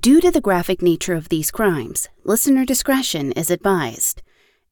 Due 0.00 0.18
to 0.22 0.30
the 0.30 0.40
graphic 0.40 0.80
nature 0.80 1.12
of 1.12 1.28
these 1.28 1.50
crimes, 1.50 2.08
listener 2.24 2.64
discretion 2.64 3.32
is 3.32 3.50
advised. 3.50 4.22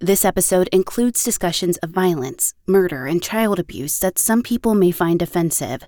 This 0.01 0.25
episode 0.25 0.71
includes 0.73 1.23
discussions 1.23 1.77
of 1.79 1.91
violence, 1.91 2.55
murder, 2.67 3.05
and 3.05 3.23
child 3.23 3.59
abuse 3.59 3.99
that 3.99 4.19
some 4.19 4.43
people 4.43 4.75
may 4.75 4.91
find 4.91 5.21
offensive. 5.21 5.87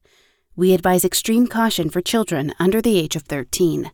We 0.56 0.74
advise 0.74 1.06
extreme 1.06 1.46
caution 1.46 1.88
for 1.88 2.02
children 2.02 2.52
under 2.58 2.82
the 2.82 2.98
age 2.98 3.16
of 3.16 3.22
13. 3.22 3.90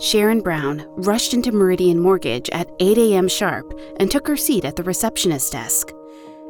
Sharon 0.00 0.42
Brown 0.42 0.84
rushed 0.96 1.32
into 1.32 1.50
Meridian 1.50 1.98
Mortgage 1.98 2.50
at 2.50 2.68
8 2.78 2.98
a.m. 2.98 3.26
sharp 3.26 3.72
and 3.98 4.10
took 4.10 4.26
her 4.26 4.36
seat 4.36 4.66
at 4.66 4.76
the 4.76 4.82
receptionist 4.82 5.52
desk. 5.52 5.92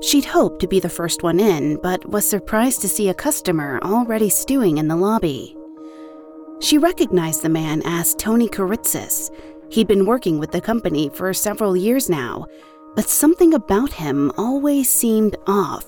She'd 0.02 0.24
hoped 0.24 0.60
to 0.62 0.66
be 0.66 0.80
the 0.80 0.88
first 0.88 1.22
one 1.22 1.38
in, 1.38 1.78
but 1.82 2.10
was 2.10 2.28
surprised 2.28 2.80
to 2.80 2.88
see 2.88 3.10
a 3.10 3.14
customer 3.14 3.78
already 3.84 4.28
stewing 4.28 4.78
in 4.78 4.88
the 4.88 4.96
lobby. 4.96 5.56
She 6.60 6.76
recognized 6.76 7.42
the 7.42 7.48
man 7.48 7.80
as 7.86 8.14
Tony 8.14 8.46
Kiritsis. 8.46 9.30
He'd 9.70 9.88
been 9.88 10.04
working 10.04 10.38
with 10.38 10.52
the 10.52 10.60
company 10.60 11.08
for 11.08 11.32
several 11.32 11.74
years 11.74 12.10
now, 12.10 12.46
but 12.94 13.08
something 13.08 13.54
about 13.54 13.92
him 13.92 14.30
always 14.36 14.90
seemed 14.90 15.36
off. 15.46 15.86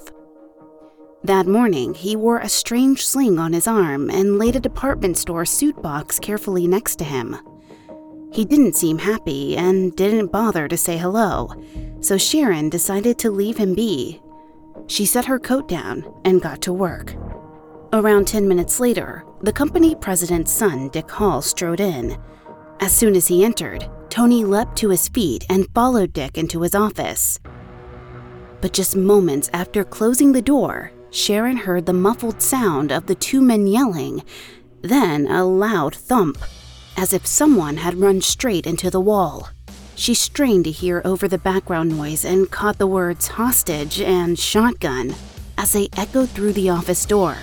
That 1.24 1.46
morning, 1.46 1.92
he 1.94 2.16
wore 2.16 2.38
a 2.38 2.48
strange 2.48 3.06
sling 3.06 3.38
on 3.38 3.52
his 3.52 3.66
arm 3.66 4.10
and 4.10 4.38
laid 4.38 4.56
a 4.56 4.60
department 4.60 5.18
store 5.18 5.44
suit 5.44 5.80
box 5.82 6.18
carefully 6.18 6.66
next 6.66 6.96
to 6.96 7.04
him. 7.04 7.36
He 8.32 8.46
didn't 8.46 8.76
seem 8.76 8.98
happy 8.98 9.56
and 9.56 9.94
didn't 9.94 10.32
bother 10.32 10.68
to 10.68 10.76
say 10.76 10.96
hello, 10.96 11.52
so 12.00 12.16
Sharon 12.16 12.70
decided 12.70 13.18
to 13.18 13.30
leave 13.30 13.58
him 13.58 13.74
be. 13.74 14.22
She 14.86 15.04
set 15.04 15.26
her 15.26 15.38
coat 15.38 15.68
down 15.68 16.12
and 16.24 16.40
got 16.40 16.62
to 16.62 16.72
work. 16.72 17.14
Around 17.92 18.26
10 18.26 18.48
minutes 18.48 18.80
later, 18.80 19.24
the 19.42 19.52
company 19.52 19.94
president's 19.96 20.52
son, 20.52 20.88
Dick 20.90 21.10
Hall, 21.10 21.42
strode 21.42 21.80
in. 21.80 22.16
As 22.78 22.96
soon 22.96 23.16
as 23.16 23.26
he 23.26 23.44
entered, 23.44 23.88
Tony 24.08 24.44
leapt 24.44 24.76
to 24.78 24.90
his 24.90 25.08
feet 25.08 25.44
and 25.48 25.66
followed 25.74 26.12
Dick 26.12 26.38
into 26.38 26.62
his 26.62 26.76
office. 26.76 27.40
But 28.60 28.72
just 28.72 28.94
moments 28.94 29.50
after 29.52 29.82
closing 29.82 30.30
the 30.30 30.42
door, 30.42 30.92
Sharon 31.10 31.56
heard 31.56 31.86
the 31.86 31.92
muffled 31.92 32.40
sound 32.40 32.92
of 32.92 33.06
the 33.06 33.16
two 33.16 33.40
men 33.40 33.66
yelling, 33.66 34.22
then 34.80 35.26
a 35.26 35.44
loud 35.44 35.94
thump, 35.94 36.38
as 36.96 37.12
if 37.12 37.26
someone 37.26 37.78
had 37.78 37.98
run 37.98 38.20
straight 38.20 38.66
into 38.66 38.90
the 38.90 39.00
wall. 39.00 39.48
She 39.96 40.14
strained 40.14 40.64
to 40.64 40.70
hear 40.70 41.02
over 41.04 41.26
the 41.26 41.38
background 41.38 41.90
noise 41.90 42.24
and 42.24 42.50
caught 42.50 42.78
the 42.78 42.86
words 42.86 43.26
hostage 43.26 44.00
and 44.00 44.38
shotgun 44.38 45.14
as 45.58 45.72
they 45.72 45.88
echoed 45.96 46.30
through 46.30 46.52
the 46.52 46.70
office 46.70 47.04
door. 47.04 47.36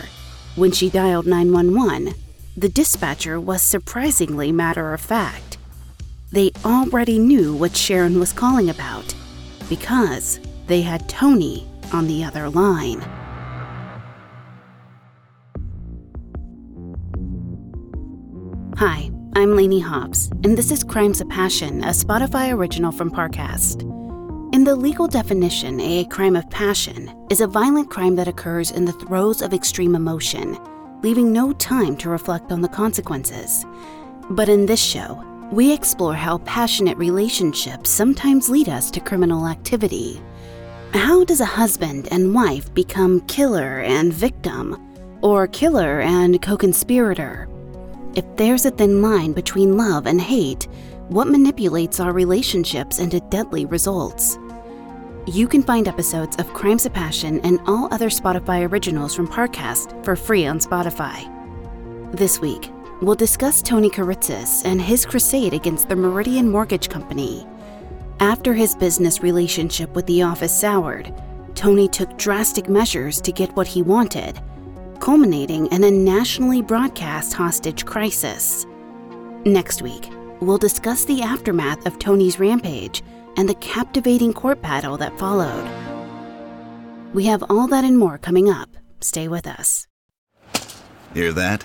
When 0.55 0.71
she 0.71 0.89
dialed 0.89 1.27
911, 1.27 2.13
the 2.57 2.69
dispatcher 2.69 3.39
was 3.39 3.61
surprisingly 3.61 4.51
matter 4.51 4.93
of 4.93 4.99
fact. 4.99 5.57
They 6.31 6.51
already 6.65 7.17
knew 7.19 7.55
what 7.55 7.75
Sharon 7.75 8.19
was 8.19 8.33
calling 8.33 8.69
about 8.69 9.13
because 9.69 10.39
they 10.67 10.81
had 10.81 11.07
Tony 11.07 11.67
on 11.93 12.07
the 12.07 12.23
other 12.23 12.49
line. 12.49 13.01
Hi, 18.77 19.11
I'm 19.35 19.55
Lainey 19.55 19.79
Hobbs, 19.79 20.29
and 20.43 20.57
this 20.57 20.71
is 20.71 20.83
Crimes 20.83 21.21
of 21.21 21.29
Passion, 21.29 21.83
a 21.83 21.89
Spotify 21.89 22.53
original 22.53 22.91
from 22.91 23.11
Parcast. 23.11 23.98
In 24.59 24.65
the 24.65 24.75
legal 24.75 25.07
definition, 25.07 25.79
a 25.79 26.03
crime 26.03 26.35
of 26.35 26.49
passion 26.49 27.15
is 27.29 27.39
a 27.39 27.47
violent 27.47 27.89
crime 27.89 28.13
that 28.17 28.27
occurs 28.27 28.71
in 28.71 28.83
the 28.83 28.91
throes 28.91 29.41
of 29.41 29.53
extreme 29.53 29.95
emotion, 29.95 30.57
leaving 31.01 31.31
no 31.31 31.53
time 31.53 31.95
to 31.95 32.09
reflect 32.09 32.51
on 32.51 32.59
the 32.59 32.67
consequences. 32.67 33.65
But 34.31 34.49
in 34.49 34.65
this 34.65 34.83
show, 34.83 35.23
we 35.49 35.71
explore 35.71 36.13
how 36.13 36.39
passionate 36.39 36.97
relationships 36.97 37.89
sometimes 37.89 38.49
lead 38.49 38.67
us 38.67 38.91
to 38.91 38.99
criminal 38.99 39.47
activity. 39.47 40.21
How 40.93 41.23
does 41.23 41.39
a 41.39 41.45
husband 41.45 42.09
and 42.11 42.35
wife 42.35 42.73
become 42.73 43.21
killer 43.27 43.79
and 43.79 44.11
victim, 44.11 44.75
or 45.21 45.47
killer 45.47 46.01
and 46.01 46.41
co 46.41 46.57
conspirator? 46.57 47.47
If 48.13 48.25
there's 48.35 48.65
a 48.65 48.71
thin 48.71 49.01
line 49.01 49.31
between 49.31 49.77
love 49.77 50.05
and 50.05 50.19
hate, 50.19 50.67
what 51.07 51.29
manipulates 51.29 52.01
our 52.01 52.11
relationships 52.11 52.99
into 52.99 53.21
deadly 53.21 53.65
results. 53.65 54.37
You 55.29 55.47
can 55.47 55.61
find 55.61 55.87
episodes 55.87 56.37
of 56.37 56.51
Crimes 56.55 56.87
of 56.87 56.93
Passion 56.93 57.39
and 57.41 57.59
all 57.67 57.87
other 57.93 58.09
Spotify 58.09 58.67
originals 58.67 59.13
from 59.13 59.27
Parcast 59.27 60.03
for 60.03 60.15
free 60.15 60.47
on 60.47 60.57
Spotify. 60.57 61.29
This 62.11 62.39
week, 62.41 62.71
we'll 62.99 63.13
discuss 63.13 63.61
Tony 63.61 63.91
Kiritsis 63.91 64.65
and 64.65 64.81
his 64.81 65.05
crusade 65.05 65.53
against 65.53 65.87
the 65.87 65.95
Meridian 65.95 66.49
Mortgage 66.49 66.89
Company. 66.89 67.45
After 68.19 68.55
his 68.55 68.73
business 68.73 69.21
relationship 69.21 69.91
with 69.91 70.07
the 70.07 70.23
office 70.23 70.59
soured, 70.59 71.13
Tony 71.53 71.87
took 71.87 72.17
drastic 72.17 72.67
measures 72.67 73.21
to 73.21 73.31
get 73.31 73.55
what 73.55 73.67
he 73.67 73.83
wanted, 73.83 74.41
culminating 74.99 75.67
in 75.67 75.83
a 75.83 75.91
nationally 75.91 76.63
broadcast 76.63 77.33
hostage 77.33 77.85
crisis. 77.85 78.65
Next 79.45 79.83
week, 79.83 80.09
we'll 80.39 80.57
discuss 80.57 81.05
the 81.05 81.21
aftermath 81.21 81.85
of 81.85 81.99
Tony's 81.99 82.39
rampage 82.39 83.03
and 83.39 83.47
the 83.47 83.55
captivating 83.55 84.33
court 84.33 84.61
battle 84.61 84.97
that 84.97 85.17
followed. 85.17 85.65
We 87.13 87.25
have 87.27 87.41
all 87.49 87.67
that 87.67 87.85
and 87.85 87.97
more 87.97 88.17
coming 88.17 88.49
up. 88.49 88.67
Stay 88.99 89.29
with 89.29 89.47
us. 89.47 89.87
Hear 91.13 91.31
that? 91.31 91.63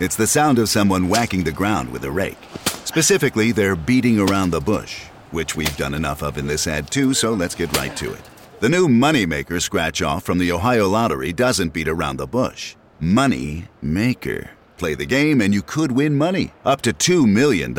It's 0.00 0.16
the 0.16 0.26
sound 0.26 0.58
of 0.58 0.68
someone 0.68 1.08
whacking 1.08 1.44
the 1.44 1.52
ground 1.52 1.92
with 1.92 2.02
a 2.04 2.10
rake. 2.10 2.36
Specifically, 2.84 3.52
they're 3.52 3.76
beating 3.76 4.18
around 4.18 4.50
the 4.50 4.60
bush, 4.60 5.04
which 5.30 5.54
we've 5.54 5.76
done 5.76 5.94
enough 5.94 6.24
of 6.24 6.38
in 6.38 6.48
this 6.48 6.66
ad 6.66 6.90
too, 6.90 7.14
so 7.14 7.32
let's 7.34 7.54
get 7.54 7.74
right 7.76 7.96
to 7.98 8.12
it. 8.12 8.28
The 8.58 8.68
new 8.68 8.88
Moneymaker 8.88 9.62
scratch 9.62 10.02
off 10.02 10.24
from 10.24 10.38
the 10.38 10.50
Ohio 10.50 10.88
Lottery 10.88 11.32
doesn't 11.32 11.72
beat 11.72 11.86
around 11.86 12.16
the 12.16 12.26
bush. 12.26 12.74
Money 12.98 13.68
Maker. 13.80 14.50
Play 14.76 14.96
the 14.96 15.06
game 15.06 15.40
and 15.40 15.54
you 15.54 15.62
could 15.62 15.92
win 15.92 16.18
money, 16.18 16.52
up 16.64 16.82
to 16.82 16.92
$2 16.92 17.32
million. 17.32 17.72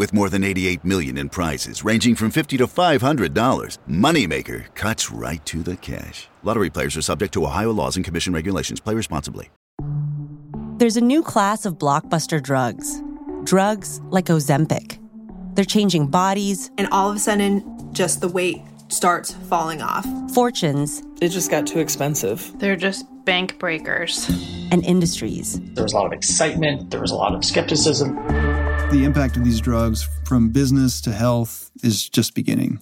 With 0.00 0.14
more 0.14 0.30
than 0.30 0.42
88 0.44 0.82
million 0.82 1.18
in 1.18 1.28
prizes 1.28 1.84
ranging 1.84 2.14
from 2.14 2.30
50 2.30 2.56
to 2.56 2.66
$500, 2.66 3.76
Moneymaker 3.86 4.74
cuts 4.74 5.10
right 5.10 5.44
to 5.44 5.62
the 5.62 5.76
cash. 5.76 6.26
Lottery 6.42 6.70
players 6.70 6.96
are 6.96 7.02
subject 7.02 7.34
to 7.34 7.44
Ohio 7.44 7.70
laws 7.70 7.96
and 7.96 8.04
commission 8.04 8.32
regulations. 8.32 8.80
Play 8.80 8.94
responsibly. 8.94 9.50
There's 10.78 10.96
a 10.96 11.02
new 11.02 11.22
class 11.22 11.66
of 11.66 11.74
blockbuster 11.74 12.42
drugs. 12.42 13.02
Drugs 13.44 14.00
like 14.04 14.24
Ozempic. 14.32 14.98
They're 15.54 15.66
changing 15.66 16.06
bodies. 16.06 16.70
And 16.78 16.88
all 16.92 17.10
of 17.10 17.16
a 17.16 17.18
sudden, 17.18 17.92
just 17.92 18.22
the 18.22 18.28
weight 18.28 18.62
starts 18.88 19.32
falling 19.50 19.82
off. 19.82 20.06
Fortunes. 20.32 21.02
It 21.20 21.28
just 21.28 21.50
got 21.50 21.66
too 21.66 21.78
expensive. 21.78 22.58
They're 22.58 22.74
just 22.74 23.04
bank 23.26 23.58
breakers. 23.58 24.30
And 24.70 24.82
industries. 24.82 25.60
There 25.74 25.84
was 25.84 25.92
a 25.92 25.96
lot 25.96 26.06
of 26.06 26.14
excitement, 26.14 26.90
there 26.90 27.02
was 27.02 27.10
a 27.10 27.16
lot 27.16 27.34
of 27.34 27.44
skepticism. 27.44 28.16
The 28.90 29.04
impact 29.04 29.36
of 29.36 29.44
these 29.44 29.60
drugs 29.60 30.08
from 30.24 30.50
business 30.50 31.00
to 31.02 31.12
health 31.12 31.70
is 31.84 32.08
just 32.08 32.34
beginning. 32.34 32.80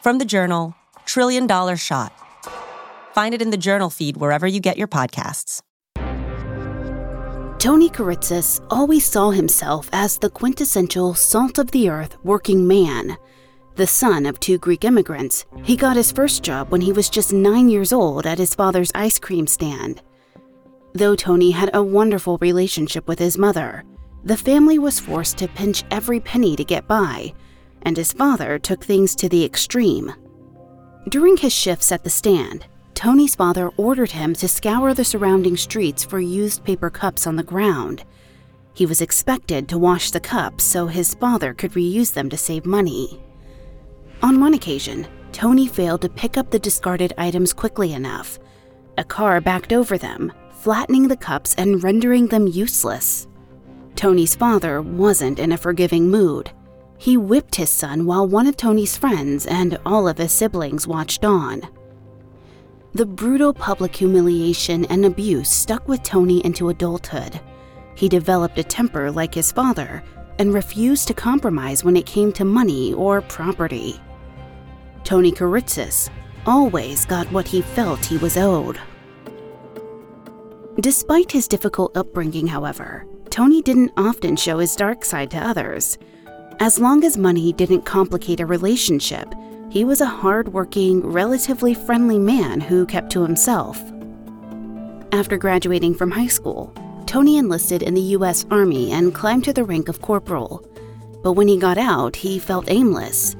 From 0.00 0.18
the 0.18 0.24
journal, 0.24 0.76
Trillion 1.06 1.48
Dollar 1.48 1.76
Shot. 1.76 2.12
Find 3.12 3.34
it 3.34 3.42
in 3.42 3.50
the 3.50 3.56
journal 3.56 3.90
feed 3.90 4.16
wherever 4.18 4.46
you 4.46 4.60
get 4.60 4.78
your 4.78 4.86
podcasts. 4.86 5.60
Tony 7.58 7.90
Kiritsis 7.90 8.64
always 8.70 9.04
saw 9.04 9.30
himself 9.30 9.88
as 9.92 10.18
the 10.18 10.30
quintessential 10.30 11.14
salt 11.14 11.58
of 11.58 11.72
the 11.72 11.88
earth 11.88 12.16
working 12.22 12.68
man. 12.68 13.16
The 13.74 13.88
son 13.88 14.24
of 14.24 14.38
two 14.38 14.58
Greek 14.58 14.84
immigrants, 14.84 15.46
he 15.64 15.76
got 15.76 15.96
his 15.96 16.12
first 16.12 16.44
job 16.44 16.70
when 16.70 16.80
he 16.80 16.92
was 16.92 17.10
just 17.10 17.32
nine 17.32 17.68
years 17.68 17.92
old 17.92 18.24
at 18.24 18.38
his 18.38 18.54
father's 18.54 18.92
ice 18.94 19.18
cream 19.18 19.48
stand. 19.48 20.00
Though 20.92 21.16
Tony 21.16 21.50
had 21.50 21.70
a 21.74 21.82
wonderful 21.82 22.38
relationship 22.38 23.08
with 23.08 23.18
his 23.18 23.36
mother, 23.36 23.82
the 24.24 24.36
family 24.36 24.78
was 24.78 25.00
forced 25.00 25.38
to 25.38 25.48
pinch 25.48 25.84
every 25.90 26.20
penny 26.20 26.54
to 26.56 26.64
get 26.64 26.86
by, 26.86 27.32
and 27.82 27.96
his 27.96 28.12
father 28.12 28.58
took 28.58 28.84
things 28.84 29.14
to 29.16 29.28
the 29.28 29.44
extreme. 29.44 30.12
During 31.08 31.36
his 31.36 31.52
shifts 31.52 31.90
at 31.90 32.04
the 32.04 32.10
stand, 32.10 32.66
Tony's 32.94 33.34
father 33.34 33.70
ordered 33.76 34.12
him 34.12 34.34
to 34.34 34.46
scour 34.46 34.94
the 34.94 35.04
surrounding 35.04 35.56
streets 35.56 36.04
for 36.04 36.20
used 36.20 36.62
paper 36.62 36.90
cups 36.90 37.26
on 37.26 37.34
the 37.34 37.42
ground. 37.42 38.04
He 38.74 38.86
was 38.86 39.00
expected 39.00 39.68
to 39.68 39.78
wash 39.78 40.12
the 40.12 40.20
cups 40.20 40.62
so 40.62 40.86
his 40.86 41.14
father 41.14 41.52
could 41.52 41.72
reuse 41.72 42.12
them 42.12 42.30
to 42.30 42.36
save 42.36 42.64
money. 42.64 43.20
On 44.22 44.40
one 44.40 44.54
occasion, 44.54 45.08
Tony 45.32 45.66
failed 45.66 46.02
to 46.02 46.08
pick 46.08 46.36
up 46.36 46.50
the 46.50 46.58
discarded 46.58 47.12
items 47.18 47.52
quickly 47.52 47.92
enough. 47.92 48.38
A 48.98 49.04
car 49.04 49.40
backed 49.40 49.72
over 49.72 49.98
them, 49.98 50.32
flattening 50.52 51.08
the 51.08 51.16
cups 51.16 51.54
and 51.56 51.82
rendering 51.82 52.28
them 52.28 52.46
useless. 52.46 53.26
Tony's 53.96 54.34
father 54.34 54.82
wasn't 54.82 55.38
in 55.38 55.52
a 55.52 55.58
forgiving 55.58 56.10
mood. 56.10 56.50
He 56.98 57.16
whipped 57.16 57.56
his 57.56 57.70
son 57.70 58.06
while 58.06 58.26
one 58.26 58.46
of 58.46 58.56
Tony's 58.56 58.96
friends 58.96 59.46
and 59.46 59.78
all 59.84 60.06
of 60.08 60.18
his 60.18 60.32
siblings 60.32 60.86
watched 60.86 61.24
on. 61.24 61.62
The 62.94 63.06
brutal 63.06 63.54
public 63.54 63.96
humiliation 63.96 64.84
and 64.86 65.04
abuse 65.04 65.48
stuck 65.48 65.88
with 65.88 66.02
Tony 66.02 66.44
into 66.44 66.68
adulthood. 66.68 67.40
He 67.94 68.08
developed 68.08 68.58
a 68.58 68.64
temper 68.64 69.10
like 69.10 69.34
his 69.34 69.50
father 69.50 70.02
and 70.38 70.52
refused 70.52 71.08
to 71.08 71.14
compromise 71.14 71.84
when 71.84 71.96
it 71.96 72.06
came 72.06 72.32
to 72.32 72.44
money 72.44 72.92
or 72.94 73.20
property. 73.22 74.00
Tony 75.04 75.32
Kiritsis 75.32 76.10
always 76.46 77.04
got 77.06 77.30
what 77.32 77.46
he 77.46 77.62
felt 77.62 78.04
he 78.04 78.18
was 78.18 78.36
owed. 78.36 78.78
Despite 80.80 81.30
his 81.30 81.48
difficult 81.48 81.96
upbringing, 81.96 82.46
however, 82.46 83.06
Tony 83.32 83.62
didn't 83.62 83.92
often 83.96 84.36
show 84.36 84.58
his 84.58 84.76
dark 84.76 85.06
side 85.06 85.30
to 85.30 85.38
others. 85.38 85.96
As 86.60 86.78
long 86.78 87.02
as 87.02 87.16
money 87.16 87.50
didn't 87.54 87.86
complicate 87.86 88.40
a 88.40 88.46
relationship, 88.46 89.32
he 89.70 89.84
was 89.86 90.02
a 90.02 90.06
hard-working, 90.06 91.00
relatively 91.00 91.72
friendly 91.72 92.18
man 92.18 92.60
who 92.60 92.84
kept 92.84 93.10
to 93.12 93.22
himself. 93.22 93.82
After 95.12 95.38
graduating 95.38 95.94
from 95.94 96.10
high 96.10 96.26
school, 96.26 96.74
Tony 97.06 97.38
enlisted 97.38 97.82
in 97.82 97.94
the 97.94 98.12
U.S. 98.18 98.44
Army 98.50 98.92
and 98.92 99.14
climbed 99.14 99.44
to 99.44 99.54
the 99.54 99.64
rank 99.64 99.88
of 99.88 100.02
corporal. 100.02 100.62
But 101.22 101.32
when 101.32 101.48
he 101.48 101.56
got 101.56 101.78
out, 101.78 102.16
he 102.16 102.38
felt 102.38 102.70
aimless. 102.70 103.34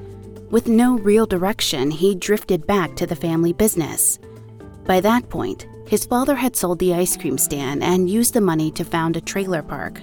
With 0.50 0.68
no 0.68 0.96
real 0.96 1.26
direction, 1.26 1.90
he 1.90 2.14
drifted 2.14 2.66
back 2.66 2.96
to 2.96 3.06
the 3.06 3.14
family 3.14 3.52
business. 3.52 4.18
By 4.86 5.00
that 5.00 5.28
point, 5.28 5.66
his 5.92 6.06
father 6.06 6.34
had 6.34 6.56
sold 6.56 6.78
the 6.78 6.94
ice 6.94 7.18
cream 7.18 7.36
stand 7.36 7.82
and 7.82 8.08
used 8.08 8.32
the 8.32 8.40
money 8.40 8.70
to 8.70 8.82
found 8.82 9.14
a 9.14 9.20
trailer 9.20 9.60
park. 9.60 10.00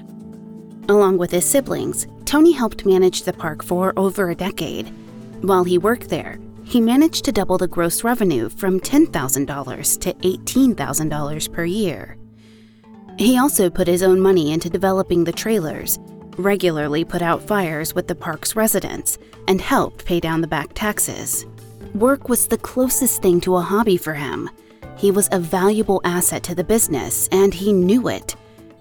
Along 0.87 1.17
with 1.17 1.31
his 1.31 1.45
siblings, 1.45 2.05
Tony 2.25 2.51
helped 2.51 2.85
manage 2.85 3.23
the 3.23 3.33
park 3.33 3.63
for 3.63 3.91
over 3.97 4.29
a 4.29 4.35
decade. 4.35 4.93
While 5.41 5.63
he 5.63 5.79
worked 5.79 6.09
there, 6.09 6.37
he 6.63 6.79
managed 6.79 7.25
to 7.25 7.31
double 7.31 7.57
the 7.57 7.67
gross 7.67 8.03
revenue 8.03 8.49
from 8.49 8.79
$10,000 8.79 9.99
to 10.01 10.13
$18,000 10.13 11.51
per 11.51 11.65
year. 11.65 12.17
He 13.17 13.39
also 13.39 13.71
put 13.71 13.87
his 13.87 14.03
own 14.03 14.19
money 14.19 14.51
into 14.51 14.69
developing 14.69 15.23
the 15.23 15.31
trailers, 15.31 15.97
regularly 16.37 17.03
put 17.03 17.23
out 17.23 17.41
fires 17.41 17.95
with 17.95 18.07
the 18.07 18.13
park's 18.13 18.55
residents, 18.55 19.17
and 19.47 19.59
helped 19.59 20.05
pay 20.05 20.19
down 20.19 20.41
the 20.41 20.47
back 20.47 20.69
taxes. 20.75 21.47
Work 21.95 22.29
was 22.29 22.47
the 22.47 22.59
closest 22.59 23.23
thing 23.23 23.41
to 23.41 23.55
a 23.55 23.61
hobby 23.61 23.97
for 23.97 24.13
him. 24.13 24.51
He 24.99 25.11
was 25.11 25.29
a 25.31 25.39
valuable 25.39 26.01
asset 26.03 26.43
to 26.43 26.55
the 26.55 26.63
business, 26.63 27.29
and 27.31 27.53
he 27.53 27.71
knew 27.71 28.09
it. 28.09 28.35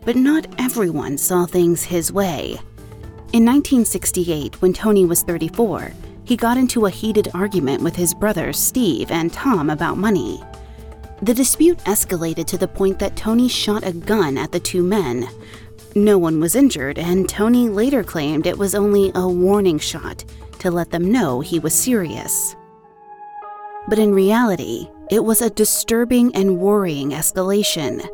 But 0.04 0.16
not 0.16 0.48
everyone 0.58 1.16
saw 1.16 1.46
things 1.46 1.84
his 1.84 2.12
way. 2.12 2.58
In 3.32 3.44
1968, 3.44 4.60
when 4.60 4.72
Tony 4.72 5.04
was 5.04 5.22
34, 5.22 5.92
he 6.24 6.36
got 6.36 6.56
into 6.56 6.86
a 6.86 6.90
heated 6.90 7.28
argument 7.34 7.84
with 7.84 7.94
his 7.94 8.14
brothers 8.14 8.58
Steve 8.58 9.12
and 9.12 9.32
Tom 9.32 9.70
about 9.70 9.96
money. 9.96 10.42
The 11.22 11.34
dispute 11.34 11.78
escalated 11.80 12.46
to 12.46 12.58
the 12.58 12.66
point 12.66 12.98
that 12.98 13.14
Tony 13.14 13.48
shot 13.48 13.86
a 13.86 13.92
gun 13.92 14.36
at 14.36 14.50
the 14.50 14.58
two 14.58 14.82
men. 14.82 15.28
No 15.94 16.18
one 16.18 16.40
was 16.40 16.56
injured, 16.56 16.98
and 16.98 17.28
Tony 17.28 17.68
later 17.68 18.02
claimed 18.02 18.46
it 18.46 18.58
was 18.58 18.74
only 18.74 19.12
a 19.14 19.28
warning 19.28 19.78
shot 19.78 20.24
to 20.58 20.72
let 20.72 20.90
them 20.90 21.12
know 21.12 21.40
he 21.40 21.60
was 21.60 21.74
serious. 21.74 22.56
But 23.86 24.00
in 24.00 24.12
reality, 24.12 24.88
it 25.10 25.24
was 25.24 25.40
a 25.40 25.50
disturbing 25.50 26.34
and 26.34 26.58
worrying 26.58 27.10
escalation. 27.10 28.06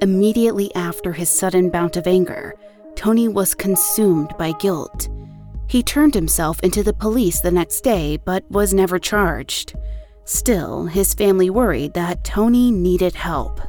Immediately 0.00 0.74
after 0.74 1.12
his 1.12 1.28
sudden 1.28 1.68
bout 1.68 1.96
of 1.96 2.06
anger, 2.06 2.54
Tony 2.94 3.28
was 3.28 3.54
consumed 3.54 4.34
by 4.38 4.52
guilt. 4.52 5.08
He 5.68 5.82
turned 5.82 6.14
himself 6.14 6.58
into 6.60 6.82
the 6.82 6.92
police 6.92 7.40
the 7.40 7.50
next 7.50 7.82
day 7.82 8.16
but 8.16 8.50
was 8.50 8.74
never 8.74 8.98
charged. 8.98 9.74
Still, 10.24 10.86
his 10.86 11.14
family 11.14 11.50
worried 11.50 11.94
that 11.94 12.24
Tony 12.24 12.70
needed 12.70 13.14
help. 13.14 13.60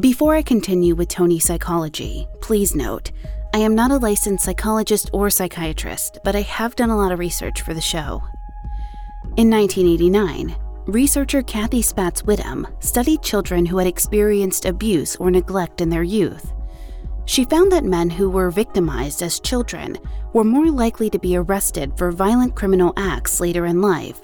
Before 0.00 0.34
I 0.34 0.42
continue 0.42 0.94
with 0.94 1.08
Tony's 1.08 1.44
psychology, 1.44 2.26
please 2.40 2.76
note 2.76 3.10
I 3.52 3.58
am 3.58 3.74
not 3.74 3.90
a 3.90 3.96
licensed 3.96 4.44
psychologist 4.44 5.10
or 5.12 5.28
psychiatrist, 5.28 6.18
but 6.22 6.36
I 6.36 6.42
have 6.42 6.76
done 6.76 6.90
a 6.90 6.96
lot 6.96 7.10
of 7.10 7.18
research 7.18 7.62
for 7.62 7.74
the 7.74 7.80
show. 7.80 8.22
In 9.36 9.50
1989, 9.50 10.56
researcher 10.86 11.42
Cathy 11.42 11.82
Spatz 11.82 12.22
Widom 12.22 12.66
studied 12.82 13.22
children 13.22 13.66
who 13.66 13.78
had 13.78 13.86
experienced 13.86 14.64
abuse 14.64 15.16
or 15.16 15.30
neglect 15.30 15.80
in 15.80 15.88
their 15.88 16.02
youth. 16.02 16.52
She 17.26 17.44
found 17.44 17.70
that 17.72 17.84
men 17.84 18.10
who 18.10 18.30
were 18.30 18.50
victimized 18.50 19.22
as 19.22 19.40
children 19.40 19.98
were 20.32 20.44
more 20.44 20.70
likely 20.70 21.10
to 21.10 21.18
be 21.18 21.36
arrested 21.36 21.92
for 21.96 22.10
violent 22.10 22.56
criminal 22.56 22.92
acts 22.96 23.40
later 23.40 23.66
in 23.66 23.80
life 23.80 24.20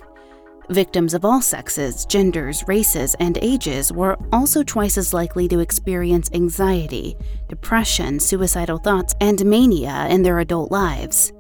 Victims 0.71 1.15
of 1.15 1.25
all 1.25 1.41
sexes, 1.41 2.05
genders, 2.07 2.65
races, 2.67 3.15
and 3.21 3.39
ages 3.41 3.93
were 3.93 4.17
also 4.33 4.65
twice 4.65 4.99
as 4.99 5.15
likely 5.15 5.47
to 5.47 5.61
experience 5.61 6.29
anxiety, 6.35 7.15
depression, 7.49 8.19
suicidal 8.19 8.79
thoughts, 8.79 9.15
and 9.21 9.45
mania 9.45 10.09
in 10.11 10.23
their 10.23 10.41
adult 10.41 10.73
lives. 10.73 11.33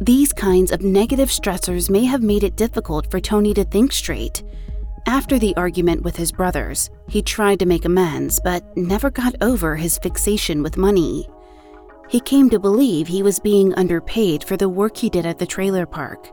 These 0.00 0.32
kinds 0.32 0.72
of 0.72 0.82
negative 0.82 1.28
stressors 1.28 1.88
may 1.88 2.04
have 2.04 2.22
made 2.22 2.44
it 2.44 2.56
difficult 2.56 3.10
for 3.10 3.20
Tony 3.20 3.54
to 3.54 3.64
think 3.64 3.92
straight. 3.92 4.42
After 5.06 5.38
the 5.38 5.56
argument 5.56 6.02
with 6.02 6.16
his 6.16 6.32
brothers, 6.32 6.90
he 7.08 7.22
tried 7.22 7.58
to 7.60 7.66
make 7.66 7.84
amends 7.84 8.40
but 8.42 8.64
never 8.76 9.10
got 9.10 9.34
over 9.40 9.76
his 9.76 9.98
fixation 9.98 10.62
with 10.62 10.76
money. 10.76 11.28
He 12.08 12.20
came 12.20 12.50
to 12.50 12.58
believe 12.58 13.06
he 13.06 13.22
was 13.22 13.38
being 13.38 13.74
underpaid 13.74 14.44
for 14.44 14.56
the 14.56 14.68
work 14.68 14.96
he 14.96 15.10
did 15.10 15.26
at 15.26 15.38
the 15.38 15.46
trailer 15.46 15.86
park 15.86 16.30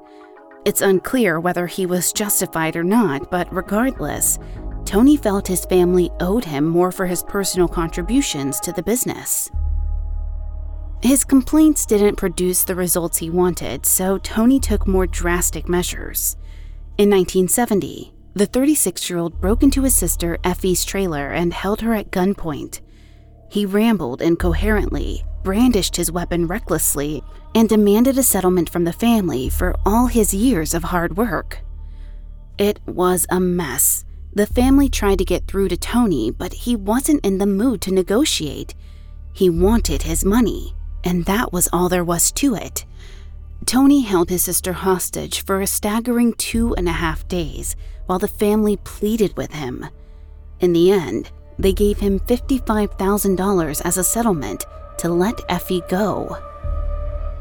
it's 0.63 0.81
unclear 0.81 1.39
whether 1.39 1.65
he 1.65 1.87
was 1.87 2.13
justified 2.13 2.75
or 2.75 2.83
not, 2.83 3.31
but 3.31 3.51
regardless, 3.51 4.37
Tony 4.85 5.17
felt 5.17 5.47
his 5.47 5.65
family 5.65 6.11
owed 6.19 6.45
him 6.45 6.67
more 6.67 6.91
for 6.91 7.07
his 7.07 7.23
personal 7.23 7.67
contributions 7.67 8.59
to 8.59 8.71
the 8.71 8.83
business. 8.83 9.49
His 11.03 11.23
complaints 11.23 11.87
didn't 11.87 12.17
produce 12.17 12.63
the 12.63 12.75
results 12.75 13.17
he 13.17 13.31
wanted, 13.31 13.87
so 13.87 14.19
Tony 14.19 14.59
took 14.59 14.87
more 14.87 15.07
drastic 15.07 15.67
measures. 15.67 16.37
In 16.99 17.09
1970, 17.09 18.13
the 18.35 18.45
36 18.45 19.09
year 19.09 19.17
old 19.17 19.41
broke 19.41 19.63
into 19.63 19.81
his 19.81 19.95
sister 19.95 20.37
Effie's 20.43 20.85
trailer 20.85 21.29
and 21.29 21.53
held 21.53 21.81
her 21.81 21.95
at 21.95 22.11
gunpoint. 22.11 22.81
He 23.49 23.65
rambled 23.65 24.21
incoherently, 24.21 25.23
brandished 25.43 25.95
his 25.95 26.11
weapon 26.11 26.45
recklessly, 26.45 27.23
and 27.55 27.67
demanded 27.67 28.19
a 28.19 28.23
settlement 28.23 28.69
from 28.69 28.83
the 28.83 28.93
family 28.93 29.49
for 29.49 29.75
all 29.85 30.05
his 30.05 30.35
years 30.35 30.75
of 30.75 30.83
hard 30.83 31.17
work. 31.17 31.61
It 32.59 32.79
was 32.85 33.25
a 33.31 33.39
mess. 33.39 34.05
The 34.33 34.45
family 34.45 34.87
tried 34.87 35.17
to 35.17 35.25
get 35.25 35.47
through 35.47 35.69
to 35.69 35.77
Tony, 35.77 36.29
but 36.29 36.53
he 36.53 36.75
wasn't 36.75 37.25
in 37.25 37.39
the 37.39 37.47
mood 37.47 37.81
to 37.81 37.91
negotiate. 37.91 38.75
He 39.33 39.49
wanted 39.49 40.03
his 40.03 40.23
money, 40.23 40.75
and 41.03 41.25
that 41.25 41.51
was 41.51 41.69
all 41.71 41.89
there 41.89 42.03
was 42.03 42.31
to 42.33 42.55
it. 42.55 42.85
Tony 43.65 44.01
held 44.01 44.29
his 44.29 44.43
sister 44.43 44.73
hostage 44.73 45.45
for 45.45 45.61
a 45.61 45.67
staggering 45.67 46.33
two 46.33 46.73
and 46.75 46.87
a 46.87 46.93
half 46.93 47.27
days 47.27 47.75
while 48.05 48.19
the 48.19 48.27
family 48.27 48.77
pleaded 48.77 49.35
with 49.37 49.51
him. 49.53 49.87
In 50.59 50.73
the 50.73 50.91
end, 50.91 51.31
they 51.59 51.73
gave 51.73 51.99
him 51.99 52.19
$55,000 52.19 53.81
as 53.85 53.97
a 53.97 54.03
settlement 54.03 54.65
to 54.97 55.09
let 55.09 55.39
Effie 55.49 55.83
go. 55.89 56.37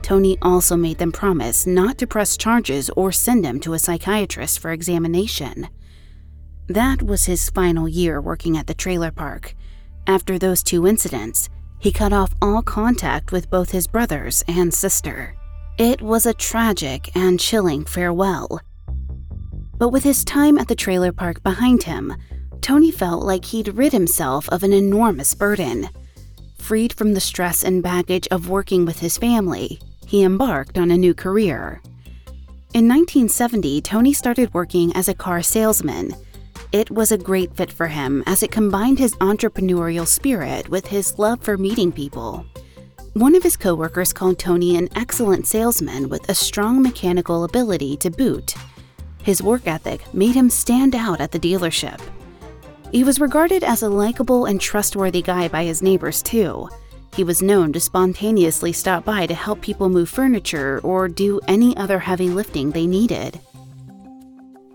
Tony 0.02 0.38
also 0.42 0.76
made 0.76 0.98
them 0.98 1.12
promise 1.12 1.66
not 1.66 1.98
to 1.98 2.06
press 2.06 2.36
charges 2.36 2.90
or 2.90 3.12
send 3.12 3.44
him 3.44 3.60
to 3.60 3.74
a 3.74 3.78
psychiatrist 3.78 4.58
for 4.58 4.72
examination. 4.72 5.68
That 6.68 7.02
was 7.02 7.24
his 7.24 7.50
final 7.50 7.88
year 7.88 8.20
working 8.20 8.56
at 8.56 8.66
the 8.66 8.74
trailer 8.74 9.10
park. 9.10 9.54
After 10.06 10.38
those 10.38 10.62
two 10.62 10.86
incidents, 10.86 11.48
he 11.80 11.90
cut 11.90 12.12
off 12.12 12.34
all 12.40 12.62
contact 12.62 13.32
with 13.32 13.50
both 13.50 13.70
his 13.70 13.86
brothers 13.86 14.44
and 14.46 14.72
sister. 14.72 15.34
It 15.78 16.02
was 16.02 16.26
a 16.26 16.34
tragic 16.34 17.10
and 17.16 17.40
chilling 17.40 17.84
farewell. 17.84 18.60
But 19.78 19.88
with 19.88 20.04
his 20.04 20.24
time 20.24 20.58
at 20.58 20.68
the 20.68 20.74
trailer 20.74 21.10
park 21.10 21.42
behind 21.42 21.84
him, 21.84 22.14
Tony 22.60 22.90
felt 22.90 23.24
like 23.24 23.46
he'd 23.46 23.74
rid 23.76 23.92
himself 23.92 24.46
of 24.50 24.62
an 24.62 24.74
enormous 24.74 25.34
burden. 25.34 25.88
Freed 26.58 26.92
from 26.92 27.14
the 27.14 27.20
stress 27.20 27.64
and 27.64 27.82
baggage 27.82 28.28
of 28.30 28.50
working 28.50 28.84
with 28.84 29.00
his 29.00 29.16
family, 29.16 29.80
he 30.06 30.22
embarked 30.22 30.76
on 30.76 30.90
a 30.90 30.98
new 30.98 31.14
career. 31.14 31.80
In 32.74 32.86
1970, 32.86 33.80
Tony 33.80 34.12
started 34.12 34.52
working 34.52 34.94
as 34.94 35.08
a 35.08 35.14
car 35.14 35.42
salesman. 35.42 36.14
It 36.72 36.88
was 36.88 37.10
a 37.10 37.18
great 37.18 37.52
fit 37.56 37.72
for 37.72 37.88
him 37.88 38.22
as 38.26 38.44
it 38.44 38.52
combined 38.52 39.00
his 39.00 39.16
entrepreneurial 39.16 40.06
spirit 40.06 40.68
with 40.68 40.86
his 40.86 41.18
love 41.18 41.42
for 41.42 41.58
meeting 41.58 41.90
people. 41.90 42.46
One 43.14 43.34
of 43.34 43.42
his 43.42 43.56
coworkers 43.56 44.12
called 44.12 44.38
Tony 44.38 44.76
an 44.76 44.88
excellent 44.94 45.48
salesman 45.48 46.08
with 46.08 46.28
a 46.28 46.34
strong 46.34 46.80
mechanical 46.80 47.42
ability 47.42 47.96
to 47.96 48.10
boot. 48.10 48.54
His 49.24 49.42
work 49.42 49.66
ethic 49.66 50.14
made 50.14 50.36
him 50.36 50.48
stand 50.48 50.94
out 50.94 51.20
at 51.20 51.32
the 51.32 51.40
dealership. 51.40 52.00
He 52.92 53.02
was 53.02 53.20
regarded 53.20 53.64
as 53.64 53.82
a 53.82 53.88
likable 53.88 54.46
and 54.46 54.60
trustworthy 54.60 55.22
guy 55.22 55.48
by 55.48 55.64
his 55.64 55.82
neighbors, 55.82 56.22
too. 56.22 56.68
He 57.16 57.24
was 57.24 57.42
known 57.42 57.72
to 57.72 57.80
spontaneously 57.80 58.72
stop 58.72 59.04
by 59.04 59.26
to 59.26 59.34
help 59.34 59.60
people 59.60 59.88
move 59.88 60.08
furniture 60.08 60.80
or 60.84 61.08
do 61.08 61.40
any 61.48 61.76
other 61.76 61.98
heavy 61.98 62.28
lifting 62.28 62.70
they 62.70 62.86
needed. 62.86 63.40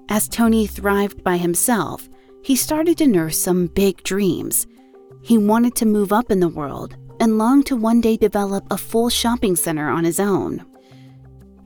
As 0.10 0.28
Tony 0.28 0.68
thrived 0.68 1.24
by 1.24 1.38
himself, 1.38 2.08
he 2.44 2.56
started 2.56 2.98
to 3.00 3.08
nurse 3.08 3.40
some 3.40 3.68
big 3.68 4.04
dreams. 4.04 4.68
He 5.22 5.38
wanted 5.38 5.76
to 5.78 5.86
move 5.86 6.14
up 6.14 6.30
in 6.30 6.40
the 6.40 6.48
world, 6.48 6.96
and 7.20 7.38
longed 7.38 7.66
to 7.68 7.76
one 7.76 8.02
day 8.02 8.18
develop 8.18 8.66
a 8.70 8.78
full 8.78 9.10
shopping 9.10 9.56
center 9.56 9.90
on 9.90 10.04
his 10.04 10.20
own. 10.20 10.64